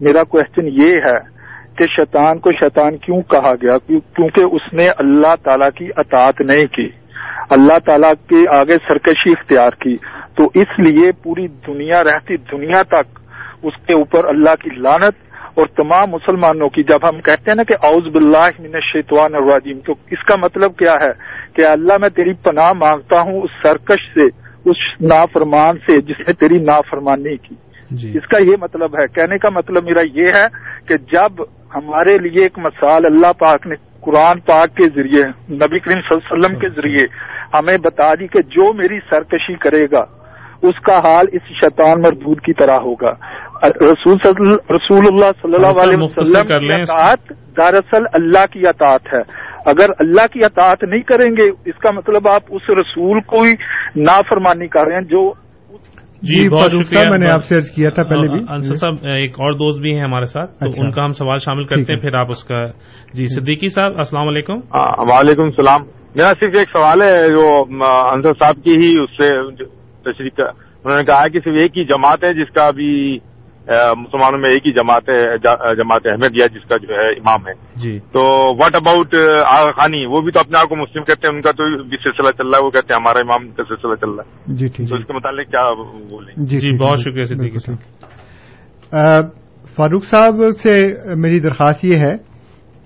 [0.00, 1.38] میرا کوشچن یہ ہے
[1.78, 6.66] کہ شیطان کو شیطان کیوں کہا گیا؟ کیونکہ اس نے اللہ تعالی کی اطاعت نہیں
[6.66, 6.88] کی۔
[7.50, 9.96] اللہ تعالیٰ کے آگے سرکشی اختیار کی۔
[10.36, 13.18] تو اس لیے پوری دنیا رہتی، دنیا تک
[13.62, 15.14] اس کے اوپر اللہ کی لانت
[15.54, 19.78] اور تمام مسلمانوں کی۔ جب ہم کہتے ہیں نا کہ اوز باللہ من الشیطان الرجیم،
[19.86, 21.10] تو اس کا مطلب کیا ہے؟
[21.52, 26.32] کہ اللہ میں تیری پناہ مانگتا ہوں اس سرکش سے۔ اس نافرمان سے جس نے
[26.32, 27.54] تیری نافرمانی کی۔
[27.90, 30.46] جی۔ اس کا یہ مطلب ہے۔ کہنے کا مطلب میرا یہ ہے
[30.88, 31.42] کہ جب
[31.74, 36.28] ہمارے لیے ایک مثال اللہ پاک نے قرآن پاک کے ذریعے نبی کریم صلی اللہ
[36.32, 37.06] علیہ وسلم کے ذریعے
[37.54, 40.04] ہمیں بتا دی کہ جو میری سرکشی کرے گا
[40.62, 43.12] اس کا حال اس شیطان مردود کی طرح ہوگا۔
[43.66, 44.16] رسول
[44.70, 47.18] رسول اللہ صلی اللہ علیہ وسلم کی۔ اطاعت
[47.56, 52.28] دراصل اللہ کی اطاعت ہے۔ اگر اللہ کی اطاعت نہیں کریں گے اس کا مطلب
[52.28, 53.54] آپ اس رسول کو ہی
[54.02, 55.32] نافرمانی کر رہے ہیں جو
[56.22, 58.94] جی بہت فاروق شکریہ۔ میں نے آپ سے عرض کیا تھا پہلے بھی۔ انصر صاحب
[59.06, 61.92] ایک اور دوست بھی ہیں ہمارے ساتھ تو اچھا۔ ان کا ہم سوال شامل کرتے
[61.92, 62.66] ہیں۔ پھر آپ اس کا۔
[63.14, 64.54] جی صدیقی صاحب السلام علیکم۔
[64.98, 65.82] وعلیکم السلام۔
[66.14, 67.64] میرا صرف ایک سوال ہے جو
[68.12, 69.40] انصر صاحب کی ہی اس سے
[70.12, 70.52] تشریح کا-
[70.84, 73.18] انہوں نے کہا کہ صرف ایک ہی جماعت ہے جس کا بھی
[73.68, 75.38] آ، مسلمانوں میں ایک ہی جماعت ہے
[75.76, 78.20] جماعت احمدیہ جس کا جو ہے امام ہے۔ جی۔ تو
[78.56, 79.14] واٹ اباؤٹ
[79.46, 81.96] آغا خانی وہ بھی تو اپنے آپ کو مسلم کہتے ہیں ان کا تو بھی
[81.96, 84.66] سلسلہ چل رہا ہے وہ کہتے ہیں ہمارا امام کا سلسلہ چل رہا ہے۔ جی
[84.66, 85.72] ٹھیک تو اس کے متعلق کیا
[86.10, 87.78] بولیں؟ جی ٹھیک بہت۔ شکریہ صدیقی صاحب۔
[89.76, 92.16] فاروق صاحب سے میری درخواست یہ ہے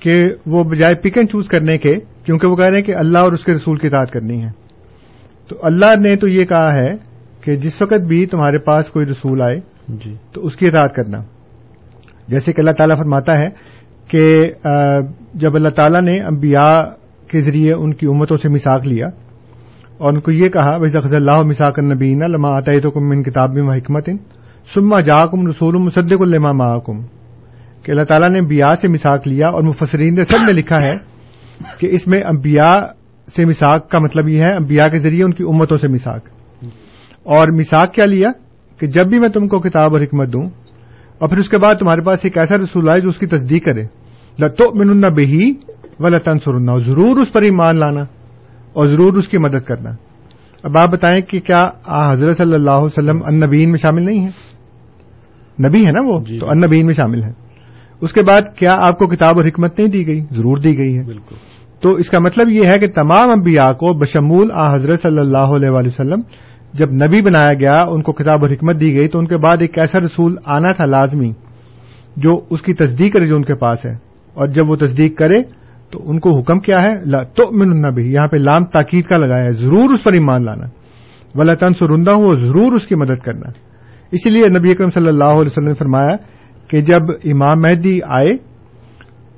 [0.01, 0.15] کہ
[0.47, 3.33] وہ بجائے پک اینڈ چوز کرنے کے کیونکہ وہ کہہ رہے ہیں کہ اللہ اور
[3.33, 4.51] اس کے رسول کی اطاعت کرنی ہے۔
[5.49, 7.12] تو اللہ نے تو یہ کہا ہے
[7.43, 11.19] کہ جس وقت بھی تمہارے پاس کوئی رسول آئے جی۔ تو اس کی اطاعت کرنا۔
[12.29, 13.47] جیسے کہ اللہ تعالیٰ فرماتا ہے
[14.09, 14.51] کہ
[15.35, 16.73] جب اللہ تعالیٰ نے انبیاء
[17.29, 19.07] کے ذریعے ان کی امتوں سے مساق لیا
[19.99, 23.55] اور ان کو یہ کہا ویسا خز اللہ مساق النبین لما تو کم ان کتاب
[23.55, 24.09] میں حکمت
[24.75, 27.01] سما جا کم رسول مصدق الما محکم
[27.83, 30.97] کہ اللہ تعالیٰ نے انبیاء سے مساق لیا اور مفسرین نے سب نے لکھا ہے
[31.79, 32.75] کہ اس میں انبیاء
[33.29, 36.29] سے مساق کا مطلب یہ ہے انبیاء کے ذریعے ان کی امتوں سے مساق
[37.25, 38.29] اور مساق کیا لیا
[38.81, 40.43] کہ جب بھی میں تم کو کتاب اور حکمت دوں
[41.19, 43.65] اور پھر اس کے بعد تمہارے پاس ایک ایسا رسول آئے جو اس کی تصدیق
[43.65, 43.83] کرے
[44.39, 45.53] لتو من بہی
[46.01, 48.01] و لطن سرنا ضرور اس پر ایمان لانا
[48.73, 49.91] اور ضرور اس کی مدد کرنا۔
[50.63, 51.71] اب آپ بتائیں کہ کیا
[52.13, 54.53] حضرت صلی اللہ علیہ وسلم النبین میں شامل نہیں ہے
[55.69, 57.33] نبی ہے نا وہ؟ جی۔ تو النبین میں شامل ہے
[58.01, 60.99] اس کے بعد کیا آپ کو کتاب اور حکمت نہیں دی گئی؟ ضرور دی گئی
[60.99, 61.35] ہے۔ بالکل۔
[61.83, 65.57] تو اس کا مطلب یہ ہے کہ تمام انبیاء کو بشمول آ حضرت صلی اللہ
[65.57, 66.21] علیہ وسلم
[66.73, 69.57] جب نبی بنایا گیا، ان کو کتاب اور حکمت دی گئی، تو ان کے بعد
[69.61, 71.33] ایک ایسا رسول آنا تھا لازمی،
[72.17, 73.93] جو اس کی تصدیق کرے جو ان کے پاس ہے۔
[74.35, 75.43] اور جب وہ تصدیق کرے،
[75.91, 79.17] تو ان کو حکم کیا ہے؟ لا تو من النبی یہاں پہ لام تاکید کا
[79.17, 80.67] لگایا ہے، ضرور اس پر ایمان لانا۔
[81.35, 83.51] ولا تن سرندہ ہو ضرور اس کی مدد کرنا۔
[84.13, 86.17] اسی لیے نبی اکرم صلی اللہ علیہ وسلم نے فرمایا
[86.69, 88.37] کہ جب امام مہدی آئے،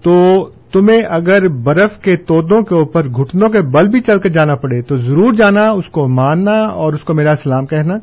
[0.03, 4.55] تو تمہیں اگر برف کے تودوں کے اوپر گھٹنوں کے بل بھی چل کر جانا
[4.55, 7.95] پڑے تو ضرور جانا اس کو ماننا اور اس کو میرا سلام کہنا۔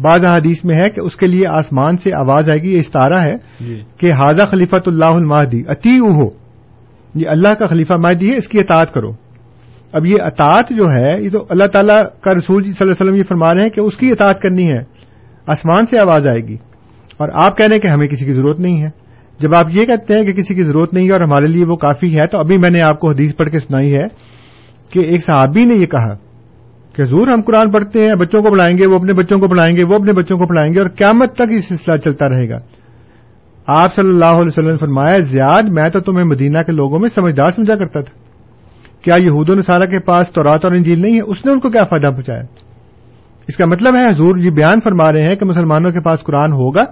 [0.00, 3.20] بعض حدیث میں ہے کہ اس کے لیے آسمان سے آواز آئے گی یہ استارہ
[3.20, 6.28] ہے جی۔ کہ حاضہ خلیفت اللہ المہدی اتی ہو
[7.14, 9.10] یہ اللہ کا خلیفہ مہدی ہے اس کی اطاعت کرو۔
[9.92, 13.02] اب یہ اطاعت جو ہے یہ تو اللہ تعالیٰ کا رسول جی صلی اللہ علیہ
[13.02, 14.80] وسلم یہ فرما رہے ہیں کہ اس کی اطاعت کرنی ہے۔
[15.46, 16.56] آسمان سے آواز آئے گی۔
[17.16, 19.09] اور آپ کہہ رہے ہیں کہ ہمیں کسی کی ضرورت نہیں ہے۔
[19.40, 21.76] جب آپ یہ کہتے ہیں کہ کسی کی ضرورت نہیں ہے اور ہمارے لیے وہ
[21.76, 24.06] کافی ہے، تو ابھی میں نے آپ کو حدیث پڑھ کے سنائی ہے
[24.90, 26.14] کہ ایک صحابی نے یہ کہا
[26.94, 29.76] کہ حضور ہم قرآن پڑھتے ہیں، بچوں کو پڑھائیں گے، وہ اپنے بچوں کو پڑھائیں
[29.76, 32.56] گے، وہ اپنے بچوں کو پڑھائیں گے، اور قیامت تک یہ سلسلہ چلتا رہے گا۔
[33.66, 37.08] آپ صلی اللہ علیہ وسلم نے فرمایا، زیاد میں تو تمہیں مدینہ کے لوگوں میں
[37.08, 38.18] سمجھدار سمجھا کرتا تھا۔
[39.02, 41.70] کیا یہود و نصارہ کے پاس تورات اور انجیل نہیں ہے؟ اس نے ان کو
[41.70, 42.42] کیا فائدہ پہنچایا؟
[43.48, 46.52] اس کا مطلب ہے، حضور یہ بیان فرما رہے ہیں کہ مسلمانوں کے پاس قرآن
[46.52, 46.84] ہوگا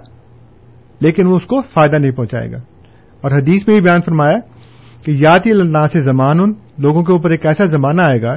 [1.01, 2.55] لیکن وہ اس کو فائدہ نہیں پہنچائے گا۔
[3.21, 4.37] اور حدیث میں یہ بیان فرمایا
[5.05, 6.37] کہ یاتی اللہ سے زمان
[6.77, 8.33] لوگوں کے اوپر ایک ایسا زمانہ آئے گا،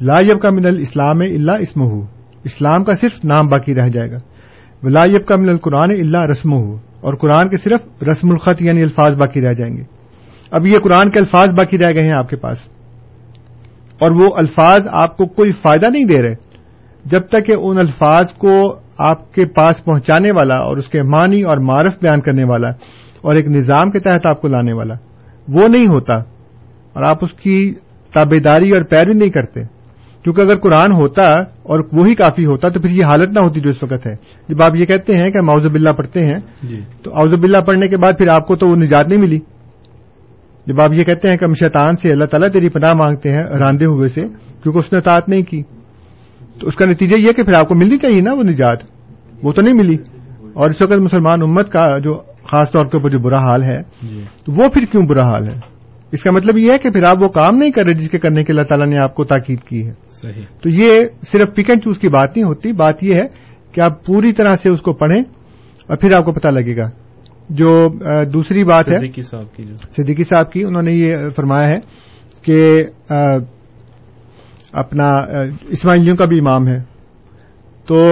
[0.00, 2.04] لا یب کا من الاسلام اللہ اسمہ
[2.44, 4.16] اسلام کا صرف نام باقی رہ جائے گا۔
[4.82, 6.52] ولا یب کا من القرآن اللہ رسم
[7.00, 9.82] اور قرآن کے صرف رسم الخط یعنی الفاظ باقی رہ جائیں گے۔
[10.50, 12.58] اب یہ قرآن کے الفاظ باقی رہ گئے ہیں آپ کے پاس۔
[14.00, 16.34] اور وہ الفاظ آپ کو کوئی فائدہ نہیں دے رہے،
[17.04, 21.42] جب تک کہ ان الفاظ کو آپ کے پاس پہنچانے والا اور اس کے معنی
[21.42, 22.68] اور معرف بیان کرنے والا
[23.22, 24.94] اور ایک نظام کے تحت آپ کو لانے والا
[25.48, 26.14] وہ نہیں ہوتا
[26.92, 27.74] اور آپ اس کی
[28.14, 29.60] تابے داری اور پیروی نہیں کرتے۔
[30.24, 33.70] کیونکہ اگر قرآن ہوتا اور وہی کافی ہوتا تو پھر یہ حالت نہ ہوتی جو
[33.70, 34.14] اس وقت ہے۔
[34.48, 37.88] جب آپ یہ کہتے ہیں کہ معوذ باللہ پڑھتے ہیں جی۔ تو اعوذ باللہ پڑھنے
[37.88, 39.38] کے بعد پھر آپ کو تو وہ نجات نہیں ملی۔
[40.66, 43.42] جب آپ یہ کہتے ہیں کہ ہم شیطان سے اللہ تعالیٰ تیری پناہ مانگتے ہیں
[43.58, 44.20] راندے ہوئے سے
[44.62, 45.62] کیونکہ اس نے اطاعت نہیں کی۔
[46.60, 48.78] تو اس کا نتیجہ یہ کہ پھر آپ کو ملنی چاہیے نا وہ نجات۔
[49.42, 49.96] وہ تو نہیں ملی۔
[50.52, 53.80] اور اس وقت مسلمان امت کا جو خاص طور کے اوپر جو برا حال ہے
[54.02, 55.60] جی۔ تو وہ پھر کیوں برا حال ہے؟
[56.12, 58.18] اس کا مطلب یہ ہے کہ پھر آپ وہ کام نہیں کر رہے جس کے
[58.18, 61.00] کرنے کے اللہ تعالیٰ نے آپ کو تاکید کی ہے۔ صحیح۔ تو یہ
[61.32, 63.22] صرف پک اینڈ چوز کی بات نہیں ہوتی بات یہ ہے
[63.72, 65.20] کہ آپ پوری طرح سے اس کو پڑھیں
[65.88, 66.90] اور پھر آپ کو پتہ لگے گا۔
[67.48, 67.88] جو
[68.32, 71.78] دوسری بات ہے صدیقی صاحب کی جو۔ صدیقی صاحب کی انہوں نے یہ فرمایا ہے
[72.42, 72.82] کہ
[74.72, 75.08] اپنا،
[75.68, 76.78] اسماعیلیوں کا بھی امام ہے۔
[77.86, 78.04] تو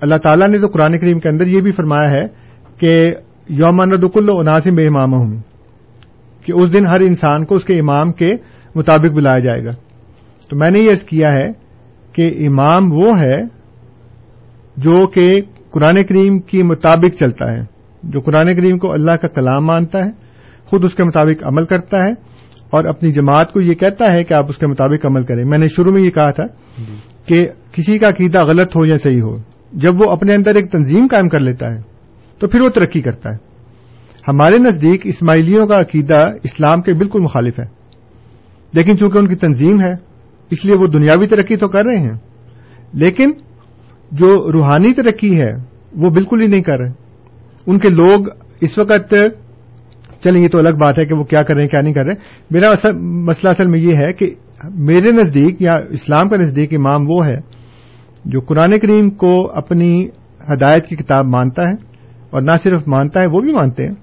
[0.00, 2.22] اللہ تعالیٰ نے تو قرآن کریم کے اندر یہ بھی فرمایا ہے
[2.78, 3.14] کہ
[3.48, 5.40] یوم ردکل اناسم بے امام ہوں
[6.44, 8.34] کہ اس دن ہر انسان کو اس کے امام کے
[8.74, 9.70] مطابق بلایا جائے گا۔
[10.50, 11.52] تو میں نے یہ عرض کیا ہے
[12.12, 13.42] کہ امام وہ ہے
[14.76, 17.60] جو کہ قرآن کریم کے مطابق چلتا ہے،
[18.02, 20.10] جو قرآن کریم کو اللہ کا کلام مانتا ہے،
[20.64, 22.29] خود اس کے مطابق عمل کرتا ہے
[22.70, 25.58] اور اپنی جماعت کو یہ کہتا ہے کہ آپ اس کے مطابق عمل کریں۔ میں
[25.58, 26.44] نے شروع میں یہ کہا تھا
[27.26, 29.36] کہ کسی کا عقیدہ غلط ہو یا صحیح ہو
[29.72, 31.80] جب وہ اپنے اندر ایک تنظیم قائم کر لیتا ہے
[32.38, 33.50] تو پھر وہ ترقی کرتا ہے۔
[34.28, 37.64] ہمارے نزدیک اسماعیلیوں کا عقیدہ اسلام کے بالکل مخالف ہے
[38.72, 39.92] لیکن چونکہ ان کی تنظیم ہے
[40.50, 42.18] اس لیے وہ دنیاوی ترقی تو کر رہے ہیں۔
[42.92, 43.30] لیکن
[44.12, 45.52] جو روحانی ترقی ہے
[45.92, 46.90] وہ بالکل ہی نہیں کر رہے۔
[47.66, 48.24] ان کے لوگ
[48.60, 49.14] اس وقت
[50.24, 52.04] چلیں، یہ تو الگ بات ہے کہ وہ کیا کر رہے ہیں، کیا نہیں کر
[52.04, 52.14] رہے۔
[52.50, 54.34] میرا مسئلہ اصل میں یہ ہے کہ
[54.70, 57.36] میرے نزدیک یا اسلام کا نزدیک امام وہ ہے
[58.24, 60.08] جو قرآن کریم کو اپنی
[60.52, 61.74] ہدایت کی کتاب مانتا ہے
[62.30, 63.94] اور نہ صرف مانتا ہے، وہ بھی مانتے ہیں۔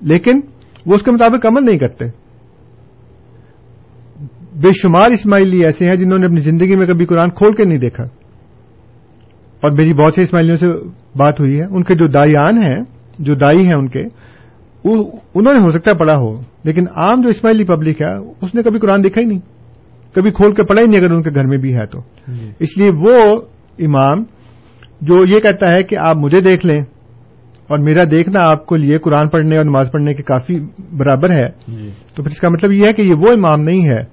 [0.00, 0.40] لیکن
[0.86, 2.04] وہ اس کے مطابق عمل نہیں کرتے۔
[4.54, 7.78] بے شمار اسماعیلی ایسے ہیں جنہوں نے اپنی زندگی میں کبھی قرآن کھول کے نہیں
[7.78, 8.04] دیکھا۔
[9.60, 10.66] اور میری بہت سے اسماعیلیوں سے
[11.14, 12.78] بات ہوئی ہے۔ ان کے جو دائیان ہیں،
[13.18, 14.02] جو دائی ہیں ان کے
[14.84, 18.62] انہوں نے ہو سکتا ہے پڑھا ہو لیکن عام جو اسماعیلی پبلک ہے اس نے
[18.62, 19.38] کبھی قرآن دیکھا ہی نہیں۔
[20.14, 22.50] کبھی کھول کے پڑھا ہی نہیں اگر ان کے گھر میں بھی ہے تو۔ جی۔
[22.58, 23.40] اس لیے وہ
[23.78, 24.24] امام
[25.00, 26.80] جو یہ کہتا ہے کہ آپ مجھے دیکھ لیں
[27.68, 30.54] اور میرا دیکھنا آپ کو لیے قرآن پڑھنے اور نماز پڑھنے کے کافی
[30.96, 33.84] برابر ہے۔ جی۔ تو پھر اس کا مطلب یہ ہے کہ یہ وہ امام نہیں
[33.84, 34.04] ہے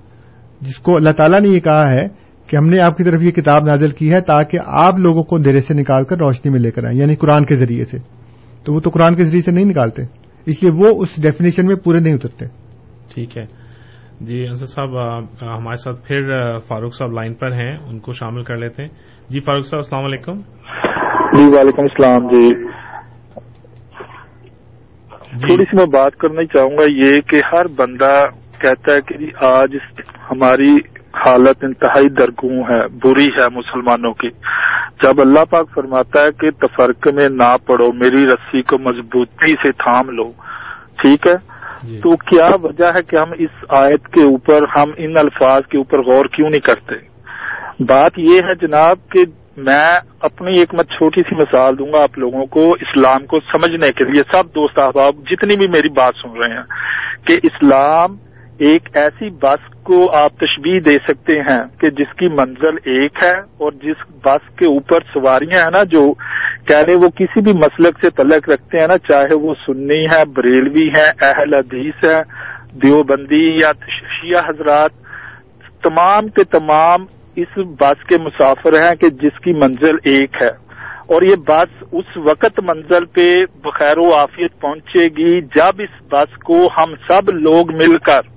[0.62, 2.08] جس کو اللہ تعالیٰ نے یہ کہا ہے
[2.47, 5.38] کہ ہم نے آپ کی طرف یہ کتاب نازل کی ہے تاکہ آپ لوگوں کو
[5.38, 7.97] دھیرے سے نکال کر روشنی میں لے کر آئیں یعنی قرآن کے ذریعے سے۔
[8.65, 10.01] تو وہ تو قرآن کے ذریعے سے نہیں نکالتے۔
[10.48, 12.46] اس لیے وہ اس ڈیفینیشن میں پورے نہیں اترتے۔
[13.14, 13.46] ٹھیک ہے۔
[14.22, 16.32] جی انصر صاحب ہمارے ساتھ پھر
[16.68, 18.90] فاروق صاحب لائن پر ہیں ان کو شامل کر لیتے ہیں۔
[19.30, 20.34] جی فاروق صاحب السلام علیکم۔
[21.34, 22.56] جی وعلیکم السلام جی,
[25.34, 28.26] جی۔ تھوڑی سی میں بات کرنا چاہوں گا یہ کہ ہر بندہ
[28.62, 29.70] کہتا ہے کہ جی آج
[30.32, 34.30] ہماری حالت انتہائی درگوں ہے بری ہے مسلمانوں کی۔
[35.03, 39.71] جب اللہ پاک فرماتا ہے کہ تفرق میں نہ پڑو میری رسی کو مضبوطی سے
[39.71, 40.32] تھام لو۔
[40.97, 45.17] ٹھیک ہے؟ جی۔ تو کیا وجہ ہے کہ ہم اس آیت کے اوپر ہم ان
[45.17, 46.95] الفاظ کے اوپر غور کیوں نہیں کرتے؟
[47.80, 49.23] بات یہ ہے جناب کہ
[49.58, 53.91] میں اپنی ایک مت چھوٹی سی مثال دوں گا آپ لوگوں کو اسلام کو سمجھنے
[53.91, 56.63] کے لیے۔ سب دوست احباب جتنی بھی میری بات سن رہے ہیں
[57.27, 58.15] کہ اسلام
[58.60, 63.38] ایک ایسی بس کو آپ تشبیح دے سکتے ہیں کہ جس کی منزل ایک ہے
[63.58, 66.13] اور جس بس کے اوپر سواریاں ہیں نا جو
[66.67, 70.26] کہہ رہے وہ کسی بھی مسلک سے تعلق رکھتے ہیں نا، چاہے وہ سنی ہے،
[70.26, 72.17] بریلوی ہے، اہل حدیث ہے،
[72.82, 74.91] دیوبندی یا شیعہ حضرات،
[75.84, 80.67] تمام کے تمام اس بس کے مسافر ہیں کہ جس کی منزل ایک ہے۔
[81.08, 86.38] اور یہ بس اس وقت منزل پہ بخیر و عافیت پہنچے گی جب اس بس
[86.38, 88.37] کو ہم سب لوگ مل کر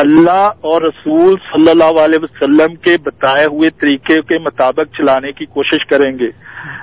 [0.00, 5.44] اللہ اور رسول صلی اللہ علیہ وسلم کے بتائے ہوئے طریقے کے مطابق چلانے کی
[5.44, 6.28] کوشش کریں گے۔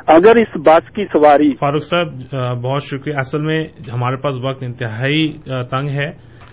[0.07, 2.07] اگر اس بس کی سواری فاروق صاحب
[2.61, 5.37] بہت شکریہ۔ اصل میں ہمارے پاس وقت انتہائی
[5.71, 6.11] تنگ ہے۔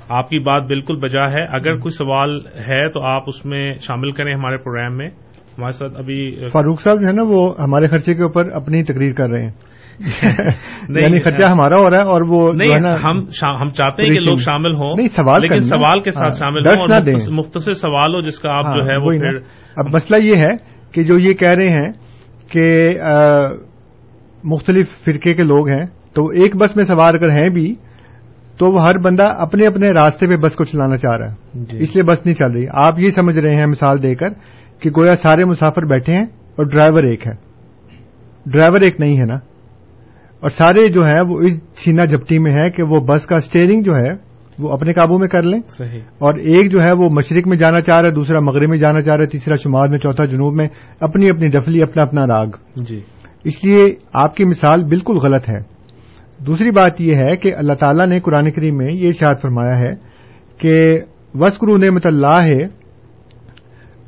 [0.09, 4.11] آپ کی بات بالکل بجا ہے۔ اگر کوئی سوال ہے تو آپ اس میں شامل
[4.13, 5.09] کریں ہمارے پروگرام میں۔
[5.59, 9.13] ہمارے ساتھ ابھی فاروق صاحب جو ہے نا وہ ہمارے خرچے کے اوپر اپنی تقریر
[9.13, 9.74] کر رہے ہیں۔
[10.89, 12.51] یعنی خرچہ ہمارا ہو رہا ہے اور وہ
[13.61, 16.67] ہم چاہتے ہیں کہ لوگ شامل ہوں نہیں سوال لیکن سوال کے ساتھ ہاں، شامل
[16.67, 19.13] ہوں اور مختصر سوال ہو جس کا آپ جو ہاں، ہے وہ
[19.77, 20.51] اب مسئلہ یہ ہے
[20.93, 21.93] کہ جو یہ کہہ رہے ہیں
[22.49, 22.89] کہ
[24.45, 27.75] مختلف فرقے کے لوگ ہیں تو ایک بس میں سوار اگر ہیں بھی
[28.59, 31.79] تو وہ ہر بندہ اپنے اپنے راستے پہ بس کو چلانا چاہ رہا ہے۔ جی۔
[31.81, 34.29] اس لیے بس نہیں چل رہی۔ آپ یہ سمجھ رہے ہیں مثال دے کر
[34.83, 37.33] کہ گویا سارے مسافر بیٹھے ہیں اور ڈرائیور ایک ہے۔
[38.47, 39.54] ڈرائیور ایک نہیں ہے نا۔
[40.45, 43.83] اور سارے جو ہیں وہ اس چھینا جپٹی میں ہے کہ وہ بس کا اسٹیئرنگ
[43.83, 44.13] جو ہے
[44.59, 47.81] وہ اپنے قابو میں کر لیں۔ صحیح۔ اور ایک جو ہے وہ مشرق میں جانا
[47.81, 50.55] چاہ رہا ہے دوسرا مغرب میں جانا چاہ رہا ہے تیسرا شمال میں چوتھا جنوب
[50.55, 50.69] میں
[51.01, 53.01] اپنی اپنی ڈفلی اپنا اپنا راگ۔ جی۔
[53.45, 55.59] اس لیے آپ کی مثال بالکل غلط ہے۔
[56.39, 59.93] دوسری بات یہ ہے کہ اللہ تعالیٰ نے قرآن کریم میں یہ اشار فرمایا ہے
[60.59, 61.01] کہ
[61.35, 62.67] وسکرو نعمت اللہ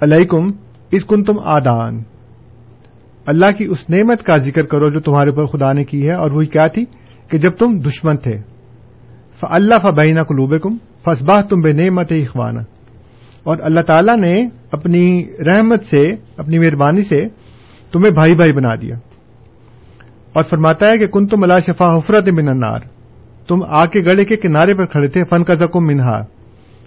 [0.01, 0.51] علیکم
[0.91, 2.16] اس کن تم آدان۔
[3.27, 6.31] اللہ کی اس نعمت کا ذکر کرو جو تمہارے اوپر خدا نے کی ہے۔ اور
[6.31, 6.85] وہی کیا تھی
[7.31, 8.33] کہ جب تم دشمن تھے
[9.43, 12.59] اللہ فبینہ قلوب کم فسباہ تم بے نعمت اخوانہ
[13.43, 16.03] اور اللہ تعالیٰ نے اپنی رحمت سے،
[16.37, 17.29] اپنی مہربانی سے
[17.93, 18.97] تمہیں بھائی بھائی بنا دیا۔
[20.33, 22.79] اور فرماتا ہے کہ کن تم اللہ شفا حفرت من النار۔
[23.49, 26.23] تم آ کے گڑے کے کنارے پر کھڑے تھے فن کا زکم منہا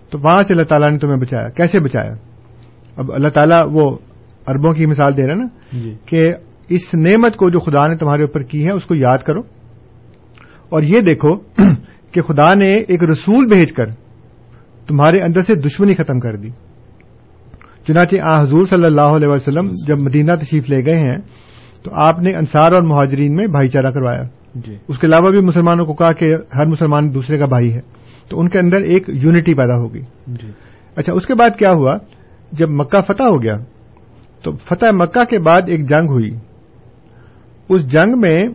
[0.09, 2.14] تو وہاں سے اللہ تعالیٰ نے تمہیں بچایا۔ کیسے بچایا؟
[2.97, 3.97] اب اللہ تعالیٰ وہ
[4.50, 6.34] اربوں کی مثال دے رہے نا جی۔ کہ
[6.70, 9.39] اس نعمت کو جو خدا نے تمہارے اوپر کی ہے اس کو یاد کرو۔
[10.70, 11.30] اور یہ دیکھو
[12.12, 13.86] کہ خدا نے ایک رسول بھیج کر
[14.88, 16.50] تمہارے اندر سے دشمنی ختم کر دی۔
[17.88, 21.18] چنانچہ آ حضور صلی اللہ علیہ وسلم جب مدینہ تشریف لے گئے ہیں
[21.84, 24.24] تو آپ نے انصار اور مہاجرین میں بھائی چارہ کروایا۔
[24.56, 26.26] جی۔ اس کے علاوہ بھی مسلمانوں کو کہا کہ
[26.56, 27.80] ہر مسلمان دوسرے کا بھائی ہے۔
[28.30, 30.52] تو ان کے اندر ایک یونٹی پیدا ہوگی۔ جی۔
[30.95, 31.97] اچھا اس کے بعد کیا ہوا؟
[32.52, 33.64] جب مکہ فتح ہو گیا
[34.44, 36.30] تو فتح مکہ کے بعد ایک جنگ ہوئی۔
[37.70, 38.48] اس جنگ میں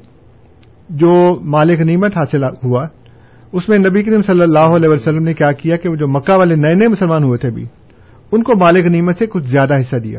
[0.91, 2.87] جو مالک نیمت حاصل ہوا،
[3.53, 6.33] اس میں نبی کریم صلی اللہ علیہ وسلم نے کیا کیا کہ وہ جو مکہ
[6.33, 7.65] والے نئے نئے مسلمان ہوئے تھے بھی،
[8.33, 10.19] ان کو مالک نیمت سے کچھ زیادہ حصہ دیا۔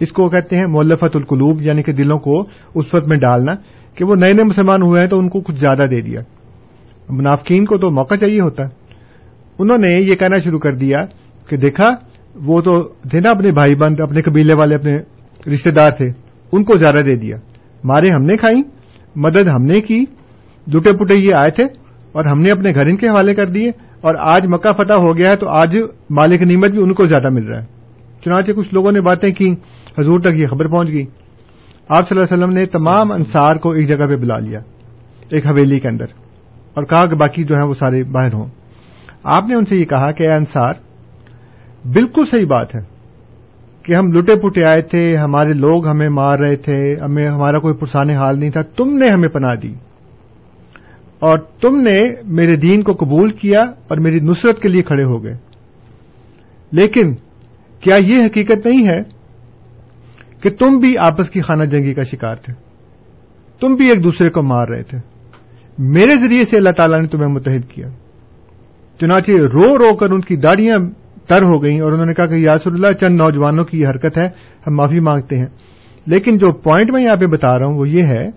[0.00, 2.40] اس کو کہتے ہیں مولفت القلوب یعنی کہ دلوں کو
[2.74, 3.52] اس وقت میں ڈالنا
[3.94, 6.20] کہ وہ نئے نئے مسلمان ہوئے ہیں تو ان کو کچھ زیادہ دے دیا۔
[7.10, 8.62] منافقین کو تو موقع چاہیے ہوتا۔
[9.58, 10.98] انہوں نے یہ کہنا شروع کر دیا
[11.48, 11.90] کہ دیکھا
[12.44, 14.98] وہ تو تھے نا اپنے بھائی بند، اپنے قبیلے والے، اپنے
[15.54, 16.10] رشتے دار تھے،
[16.52, 17.36] ان کو زیادہ دے دیا۔
[17.84, 18.62] مارے ہم نے کھائی،
[19.16, 20.04] مدد ہم نے کی
[20.74, 21.64] لٹے پٹے یہ آئے تھے
[22.12, 25.16] اور ہم نے اپنے گھر ان کے حوالے کر دیے۔ اور آج مکہ فتح ہو
[25.16, 25.78] گیا ہے تو آج
[26.10, 27.66] مالک نعمت بھی ان کو زیادہ مل رہا ہے۔
[28.24, 29.54] چنانچہ کچھ لوگوں نے باتیں کی،
[29.98, 31.04] حضور تک یہ خبر پہنچ گئی۔
[31.88, 34.60] آپ صلی اللہ علیہ وسلم نے تمام انصار کو ایک جگہ پہ بلا لیا،
[35.30, 36.06] ایک حویلی کے اندر،
[36.74, 38.46] اور کہا کہ باقی جو ہیں وہ سارے باہر ہوں۔
[39.22, 40.74] آپ نے ان سے یہ کہا کہ اے انصار
[41.92, 42.80] بالکل صحیح بات ہے
[43.82, 47.74] کہ ہم لٹے پٹے آئے تھے، ہمارے لوگ ہمیں مار رہے تھے، ہمیں، ہمارا کوئی
[47.74, 49.72] پرسان حال نہیں تھا، تم نے ہمیں پناہ دی۔
[51.18, 55.24] اور تم نے میرے دین کو قبول کیا اور میری نصرت کے لیے کھڑے ہو
[55.24, 55.34] گئے۔
[56.72, 57.14] لیکن
[57.80, 59.00] کیا یہ حقیقت نہیں ہے
[60.42, 62.52] کہ تم بھی آپس کی خانہ جنگی کا شکار تھے؟
[63.60, 64.98] تم بھی ایک دوسرے کو مار رہے تھے۔
[65.78, 67.88] میرے ذریعے سے اللہ تعالیٰ نے تمہیں متحد کیا۔
[69.00, 70.76] چنانچہ رو رو کر ان کی داڑیاں
[71.28, 74.18] تر ہو گئیں اور انہوں نے کہا کہ یاسر اللہ چند نوجوانوں کی یہ حرکت
[74.18, 74.26] ہے
[74.66, 75.46] ہم معافی مانگتے ہیں۔
[76.06, 78.30] لیکن جو پوائنٹ میں یہاں پہ بتا رہا ہوں وہ یہ ہے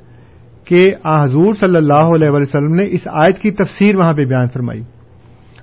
[0.63, 4.81] کہ حضور صلی اللہ علیہ وسلم نے اس آیت کی تفسیر وہاں پہ بیان فرمائی۔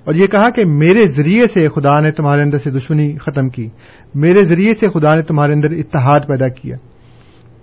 [0.05, 3.67] اور یہ کہا کہ میرے ذریعے سے خدا نے تمہارے اندر سے دشمنی ختم کی۔
[4.15, 6.77] میرے ذریعے سے خدا نے تمہارے اندر اتحاد پیدا کیا۔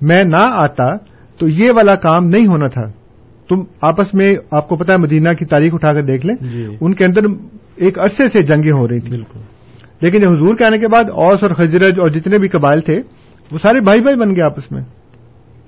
[0.00, 0.96] میں نہ آتا
[1.38, 2.82] تو یہ والا کام نہیں ہونا تھا۔
[3.48, 6.66] تم آپس میں آپ کو پتا ہے مدینہ کی تاریخ اٹھا کر دیکھ لیں۔ جی۔
[6.80, 7.20] ان کے اندر
[7.76, 9.53] ایک عرصے سے جنگیں ہو رہی تھیں۔ بالکل۔
[10.00, 13.02] لیکن یہ حضور کے آنے کے بعد اوس اور خزرج اور جتنے بھی قبائل تھے،
[13.52, 14.82] وہ سارے بھائی بھائی بن گئے آپس میں۔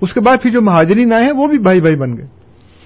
[0.01, 2.25] اس کے بعد پھر جو مہاجرین آئے ہیں، وہ بھی بھائی بھائی بن گئے۔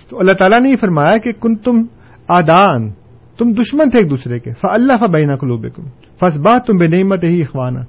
[0.10, 1.84] تو اللہ تعالیٰ نے یہ فرمایا کہ کن تم
[2.28, 2.90] آدان،
[3.38, 5.84] تم دشمن تھے ایک دوسرے کے۔ ف اللہ فبینہ قلوب کم
[6.20, 7.80] فس بات تم بے نعمت ہی اخوانہ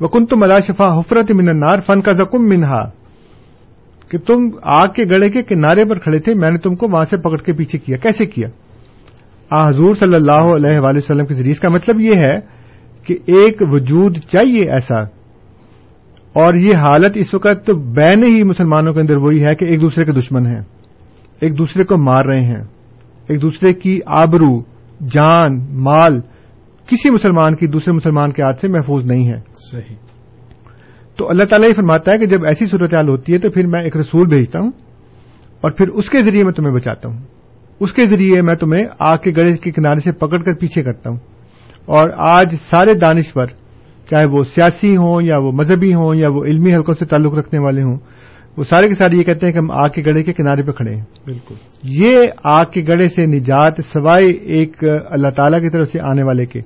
[0.00, 2.84] وہ کن تم اللہ شفا حفرت من النار فن کا زکم منہا
[4.08, 7.04] کہ تم آگ کے گڑے کے کنارے پر کھڑے تھے، میں نے تم کو وہاں
[7.04, 8.48] سے پکڑ کے پیچھے کیا۔ کیسے کیا؟
[9.50, 12.55] آ، حضور صلی اللہ علیہ وآلہ وسلم کے ذریعے اس کا مطلب یہ ہے
[13.06, 15.16] کہ ایک وجود چاہیے ایسا۔
[16.32, 20.04] اور یہ حالت اس وقت بین ہی مسلمانوں کے اندر وہی ہے کہ ایک دوسرے
[20.04, 20.60] کے دشمن ہیں
[21.40, 22.64] ایک دوسرے کو مار رہے ہیں
[23.28, 24.58] ایک دوسرے کی آبرو
[25.00, 26.20] جان مال
[26.86, 29.38] کسی مسلمان کی دوسرے مسلمان کے ہاتھ سے محفوظ نہیں ہے۔
[29.72, 29.96] صحیح۔
[31.16, 33.82] تو اللہ تعالیٰ یہ فرماتا ہے کہ جب ایسی صورتحال ہوتی ہے تو پھر میں
[33.82, 34.70] ایک رسول بھیجتا ہوں
[35.60, 37.18] اور پھر اس کے ذریعے میں تمہیں بچاتا ہوں۔
[37.80, 41.10] اس کے ذریعے میں تمہیں آگ کے گڑے کے کنارے سے پکڑ کر پیچھے کرتا
[41.10, 41.35] ہوں۔
[41.86, 43.46] اور آج سارے دانشور
[44.10, 47.64] چاہے وہ سیاسی ہوں یا وہ مذہبی ہوں یا وہ علمی حلقوں سے تعلق رکھنے
[47.64, 47.96] والے ہوں
[48.56, 50.72] وہ سارے کے سارے یہ کہتے ہیں کہ ہم آگ کے گڑے کے کنارے پہ
[50.72, 55.88] کھڑے ہیں۔ بالکل۔ یہ آگ کے گڑے سے نجات سوائے ایک اللہ تعالی کی طرف
[55.92, 56.60] سے آنے والے کے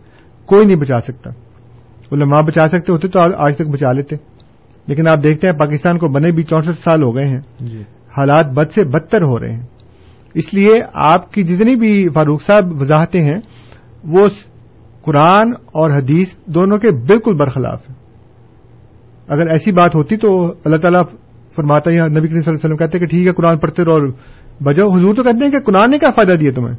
[0.47, 1.31] کوئی نہیں بچا سکتا۔
[2.13, 4.17] علماء بچا سکتے ہوتے تو آج تک بچا لیتے۔
[4.87, 7.83] لیکن آپ دیکھتے ہیں پاکستان کو بنے بھی چونسٹھ سال ہو گئے ہیں۔ جی۔
[8.17, 9.67] حالات بد سے بدتر ہو رہے ہیں۔
[10.35, 13.39] اس لیے آپ کی جتنی بھی فاروق صاحب وضاحتیں ہیں
[14.05, 14.29] وہ
[15.03, 17.97] قرآن اور حدیث دونوں کے بالکل برخلاف ہیں۔
[19.29, 21.03] اگر ایسی بات ہوتی تو اللہ تعالیٰ
[21.57, 23.85] فرماتا ہے نبی کریم صلی اللہ علیہ وسلم کہتے ہیں کہ ٹھیک ہے، قرآن پڑھتے
[23.85, 24.03] رہو اور
[24.61, 26.77] بجاؤ۔ حضور تو کہتے ہیں کہ قرآن نے کیا فائدہ دیا تمہیں؟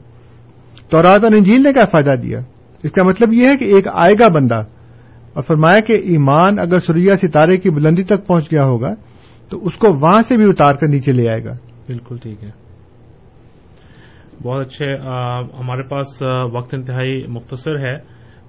[0.90, 2.40] تو رات اور انجیل نے کیا فائدہ دیا؟
[2.84, 4.60] اس کا مطلب یہ ہے کہ ایک آئے گا بندہ
[5.34, 8.94] اور فرمایا کہ ایمان اگر سوریا ستارے کی بلندی تک پہنچ گیا ہوگا
[9.50, 11.52] تو اس کو وہاں سے بھی اتار کر نیچے لے آئے گا۔
[11.88, 12.71] بالکل ٹھیک ہے۔
[14.44, 14.96] بہت اچھے
[15.60, 16.22] ہمارے پاس
[16.54, 17.96] وقت انتہائی مختصر ہے۔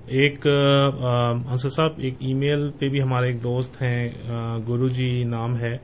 [0.07, 4.09] ایک انصر صاحب، ایک ای میل پہ بھی ہمارے ایک دوست ہیں
[4.69, 5.75] گرو جی نام ہے۔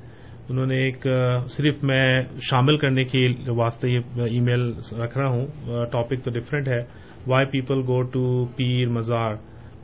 [0.49, 1.07] انہوں نے ایک
[1.49, 5.47] صرف میں شامل کرنے کے واسطے یہ ای میل رکھ رہا ہوں۔
[5.93, 6.81] ٹاپک تو ڈفرینٹ ہے۔
[7.27, 9.35] Why people go to pir mazar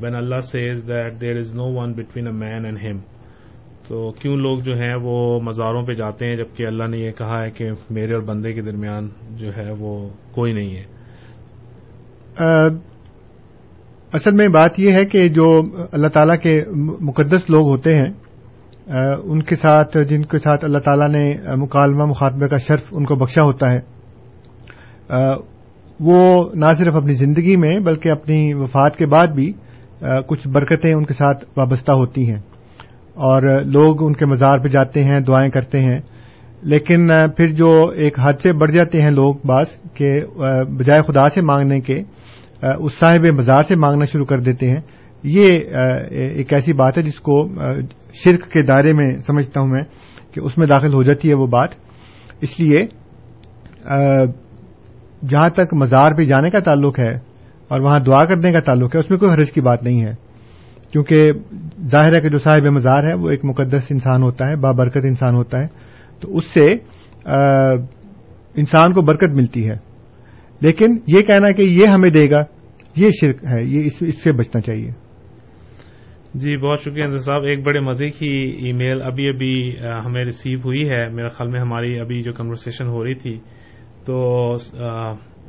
[0.01, 2.99] when Allah says that there is no one between a man and ہم
[3.89, 7.43] تو کیوں لوگ جو ہیں وہ مزاروں پہ جاتے ہیں جبکہ اللہ نے یہ کہا
[7.43, 10.85] ہے کہ میرے اور بندے کے درمیان جو ہے وہ کوئی نہیں ہے؟
[14.13, 15.47] اصل میں بات یہ ہے کہ جو
[15.93, 16.55] اللہ تعالیٰ کے
[17.01, 18.11] مقدس لوگ ہوتے ہیں
[19.25, 23.17] ان کے ساتھ، جن کے ساتھ اللہ تعالیٰ نے مکالمہ مخاطبے کا شرف ان کو
[23.17, 23.81] بخشا ہوتا ہے
[26.01, 29.53] وہ نہ صرف اپنی زندگی میں بلکہ اپنی وفات کے بعد بھی
[30.29, 32.41] کچھ برکتیں ان کے ساتھ وابستہ ہوتی ہیں۔
[33.15, 36.01] اور لوگ ان کے مزار پہ جاتے ہیں، دعائیں کرتے ہیں۔
[36.63, 37.07] لیکن
[37.37, 40.21] پھر جو ایک حد سے بڑھ جاتے ہیں لوگ بعض کہ
[40.79, 41.99] بجائے خدا سے مانگنے کے
[42.79, 44.81] اس صاحب مزار سے مانگنا شروع کر دیتے ہیں۔
[45.23, 45.53] یہ
[46.11, 47.49] ایک ایسی بات ہے جس کو
[48.15, 49.83] شرک کے دائرے میں سمجھتا ہوں میں
[50.35, 51.69] کہ اس میں داخل ہو جاتی ہے وہ بات۔
[52.41, 52.79] اس لیے
[55.29, 57.13] جہاں تک مزار پہ جانے کا تعلق ہے
[57.69, 60.13] اور وہاں دعا کرنے کا تعلق ہے، اس میں کوئی حرج کی بات نہیں ہے۔
[60.93, 61.27] کیونکہ
[61.87, 65.35] ظاہر ہے کہ جو صاحب مزار ہے، وہ ایک مقدس انسان ہوتا ہے، بابرکت انسان
[65.35, 65.67] ہوتا ہے۔
[66.21, 66.73] تو اس سے
[68.55, 69.77] انسان کو برکت ملتی ہے۔
[70.61, 72.45] لیکن یہ کہنا کہ یہ ہمیں دے گا،
[72.97, 74.91] یہ شرک ہے، یہ اس سے بچنا چاہیے۔
[76.35, 79.77] جی بہت شکریہ انضر صاحب۔ ایک بڑے مزے کی ای میل ابھی ابھی
[80.07, 83.39] ہمیں ریسیو ہوئی ہے۔ میرے خیال میں ہماری ابھی جو کنورسیشن ہو رہی تھی،
[84.05, 84.55] تو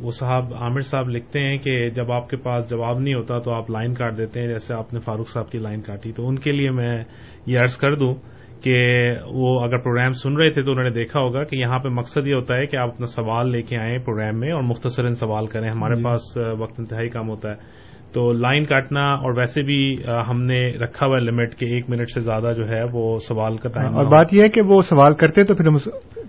[0.01, 3.51] وہ صاحب عامر صاحب لکھتے ہیں کہ جب آپ کے پاس جواب نہیں ہوتا تو
[3.51, 6.39] آپ لائن کاٹ دیتے ہیں جیسے آپ نے فاروق صاحب کی لائن کاٹی۔ تو ان
[6.39, 7.03] کے لیے میں
[7.45, 8.15] یہ عرض کر دوں
[8.63, 11.89] کہ وہ اگر پروگرام سن رہے تھے تو انہوں نے دیکھا ہوگا کہ یہاں پہ
[11.89, 15.11] مقصد یہ ہوتا ہے کہ آپ اپنا سوال لے کے آئیں پروگرام میں اور مختصراً
[15.11, 19.61] سوال کریں۔ ہمارے جی۔ پاس وقت انتہائی کام ہوتا ہے۔ تو لائن کاٹنا اور ویسے
[19.61, 19.95] بھی
[20.29, 23.69] ہم نے رکھا ہوا لمٹ کہ ایک منٹ سے زیادہ جو ہے وہ سوال کا
[23.69, 25.77] ٹائم اور بات یہ ہے کہ وہ سوال کرتے تو پھر ہم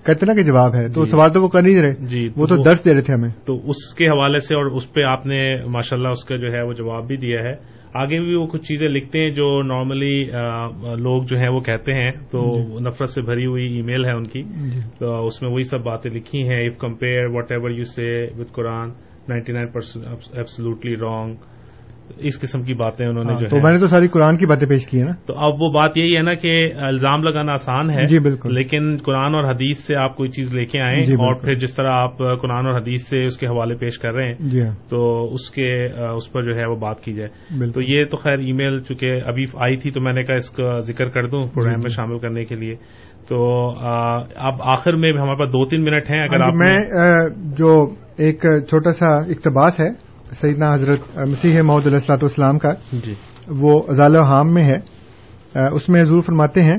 [0.05, 2.47] کہتے نا کہ جواب ہے تو جی۔ سوال تو وہ کر نہیں رہے جی وہ
[2.47, 5.27] تو درس دے رہے تھے ہمیں۔ تو اس کے حوالے سے اور اس پہ آپ
[5.27, 7.55] نے ماشاء اللہ اس کا جو ہے وہ جواب بھی دیا ہے۔
[7.95, 10.25] آگے بھی وہ کچھ چیزیں لکھتے ہیں جو نارملی
[10.99, 14.13] لوگ جو ہیں وہ کہتے ہیں۔ تو جی۔ نفرت سے بھری ہوئی ای میل ہے
[14.13, 17.85] ان کی۔ جی۔ تو اس میں وہی سب باتیں لکھی ہیں۔ If compare whatever you
[17.85, 18.89] see with Quran
[19.29, 21.35] ninety nine percent absolutely wrong
[22.17, 24.47] اس قسم کی باتیں انہوں نے ہاں، جو تو میں نے تو ساری قرآن کی
[24.47, 27.53] باتیں پیش کی ہیں نا۔ تو اب وہ بات یہی ہے نا کہ الزام لگانا
[27.53, 31.03] آسان ہے جی بالکل۔ لیکن قرآن اور حدیث سے آپ کوئی چیز لے کے آئیں
[31.03, 34.15] جی اور پھر جس طرح آپ قرآن اور حدیث سے اس کے حوالے پیش کر
[34.15, 37.29] رہے ہیں جی۔ تو اس کے اس پر جو ہے وہ بات کی جائے۔
[37.75, 40.51] تو یہ تو خیر ای میل چونکہ ابھی آئی تھی تو میں نے کہا اس
[40.51, 42.75] کا ذکر کر دوں پروگرام میں شامل کرنے کے لیے۔
[43.29, 43.69] تو
[44.37, 46.77] اب آخر میں ہمارے پاس دو تین منٹ ہیں اگر ہاں آپ میں
[47.59, 47.87] جو
[48.19, 50.07] ایک چھوٹا سا اقتباس ہے
[50.41, 53.15] سیدنا حضرت مسیح محدود علیہ السلاط والسلام کا جی۔
[53.49, 54.97] وہ ازال حام میں ہے۔
[55.73, 56.77] اس میں حضور فرماتے ہیں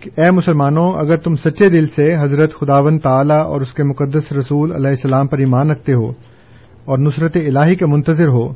[0.00, 4.32] کہ اے مسلمانوں اگر تم سچے دل سے حضرت خداون تعالی اور اس کے مقدس
[4.32, 6.10] رسول علیہ السلام پر ایمان رکھتے ہو
[6.84, 8.54] اور نصرت الہی کے منتظر ہو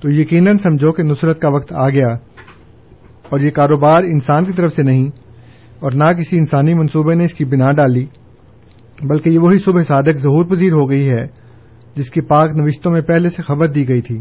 [0.00, 2.08] تو یقیناً سمجھو کہ نصرت کا وقت آ گیا۔
[3.28, 5.06] اور یہ کاروبار انسان کی طرف سے نہیں
[5.80, 8.06] اور نہ کسی انسانی منصوبے نے اس کی بنا ڈالی
[9.02, 11.26] بلکہ یہ وہی صبح صادق ظہور پذیر ہو گئی ہے۔
[11.98, 14.18] جس کی پاک نوشتوں میں پہلے سے خبر دی گئی تھی۔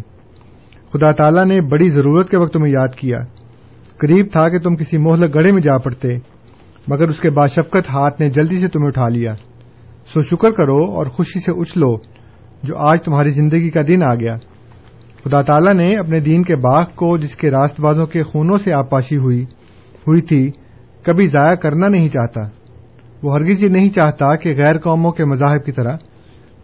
[0.93, 3.17] خدا تعالی نے بڑی ضرورت کے وقت تمہیں یاد کیا۔
[3.97, 6.17] قریب تھا کہ تم کسی محلک گڑھے میں جا پڑتے،
[6.87, 9.35] مگر اس کے باشفقت ہاتھ نے جلدی سے تمہیں اٹھا لیا۔
[10.13, 11.95] سو شکر کرو اور خوشی سے اچھلو
[12.63, 14.35] جو آج تمہاری زندگی کا دن آ گیا۔
[15.23, 18.73] خدا تعالی نے اپنے دین کے باغ کو، جس کے راست بازوں کے خونوں سے
[18.73, 19.43] آپاشی ہوئی
[20.07, 20.51] ہوئی تھی،
[21.03, 22.41] کبھی ضائع کرنا نہیں چاہتا۔
[23.23, 25.97] وہ ہرگز یہ نہیں چاہتا کہ غیر قوموں کے مذاہب کی طرح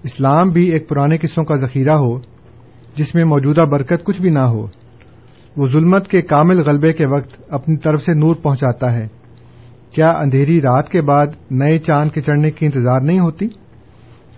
[0.04, 2.20] اسلام بھی ایک پرانے قصوں کا ذخیرہ ہو،
[2.95, 4.68] جس میں موجودہ برکت کچھ بھی نہ ہو۔
[5.58, 9.08] وہ ظلمت کے کامل غلبے کے وقت اپنی طرف سے نور پہنچاتا ہے۔
[9.91, 13.47] کیا اندھیری رات کے بعد نئے چاند کے چڑھنے کی انتظار نہیں ہوتی؟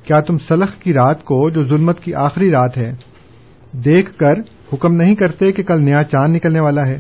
[0.06, 2.92] کیا تم سلخ کی رات کو جو ظلمت کی آخری رات ہے،
[3.74, 4.34] دیکھ کر
[4.74, 7.00] حکم نہیں کرتے کہ کل نیا چاند نکلنے والا ہے؟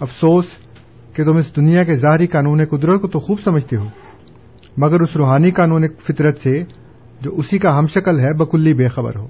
[0.00, 0.44] افسوس
[1.14, 3.86] کہ تم اس دنیا کے ظاہری قانون قدرت کو تو خوب سمجھتے ہو،
[4.76, 6.64] مگر اس روحانی قانون فطرت سے
[7.20, 9.26] جو اسی کا ہم شکل ہے بکلی بے خبر ہو۔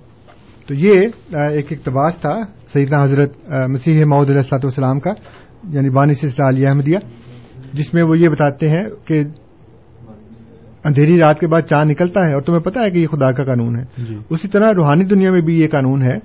[0.66, 2.38] تو یہ ایک اقتباس تھا
[2.72, 3.32] سیدنا حضرت
[3.68, 5.10] مسیح محدود علیہ والسلام کا
[5.68, 6.98] یعنی بانی سلسلہ علی احمدیہ
[7.72, 9.22] جس میں وہ یہ بتاتے ہیں کہ
[10.84, 13.44] اندھیری رات کے بعد چاند نکلتا ہے اور تمہیں پتا ہے کہ یہ خدا کا
[13.44, 16.18] قانون ہے۔ جی۔ اسی طرح روحانی دنیا میں بھی یہ قانون ہے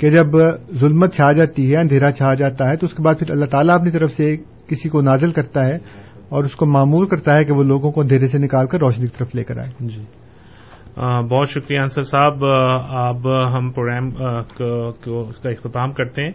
[0.00, 0.26] کہ جب
[0.74, 3.74] ظلمت چھا جاتی ہے اندھیرا چھا جاتا ہے تو اس کے بعد پھر اللہ تعالیٰ
[3.74, 4.36] اپنی طرف سے
[4.66, 5.76] کسی کو نازل کرتا ہے
[6.28, 9.06] اور اس کو معمول کرتا ہے کہ وہ لوگوں کو اندھیرے سے نکال کر روشنی
[9.06, 10.02] کی طرف لے کر آئے۔ جی۔
[11.00, 12.44] بہت شکریہ انصر صاحب
[12.90, 16.30] اب ہم پروگرام کا اختتام کرتے ہیں۔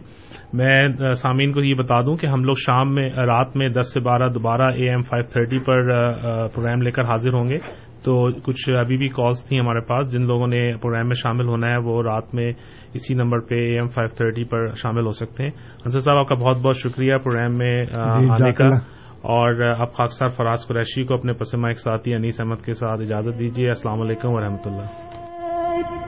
[0.54, 4.00] میں سامعین کو یہ بتا دوں کہ ہم لوگ شام میں رات میں دس سے
[4.00, 5.88] بارہ دوبارہ اے ایم فائیو تھرٹی پر
[6.48, 7.58] پروگرام لے کر حاضر ہوں گے۔
[8.04, 11.68] تو کچھ ابھی بھی کالز تھیں ہمارے پاس جن لوگوں نے پروگرام میں شامل ہونا
[11.70, 12.54] ہے وہ رات میں
[12.94, 16.28] اسی نمبر پہ اے ایم فائیو تھرٹی پر شامل ہو سکتے ہیں۔ انصر صاحب آپ
[16.28, 18.66] کا بہت بہت شکریہ پروگرام میں جی، آنے کا۔
[19.22, 23.40] اور اب خاکسار فراز قریشی کو اپنے پسمہ ایک ساتھی انیس احمد کے ساتھ اجازت
[23.40, 25.07] دیجیے السلام علیکم ورحمۃ اللہ۔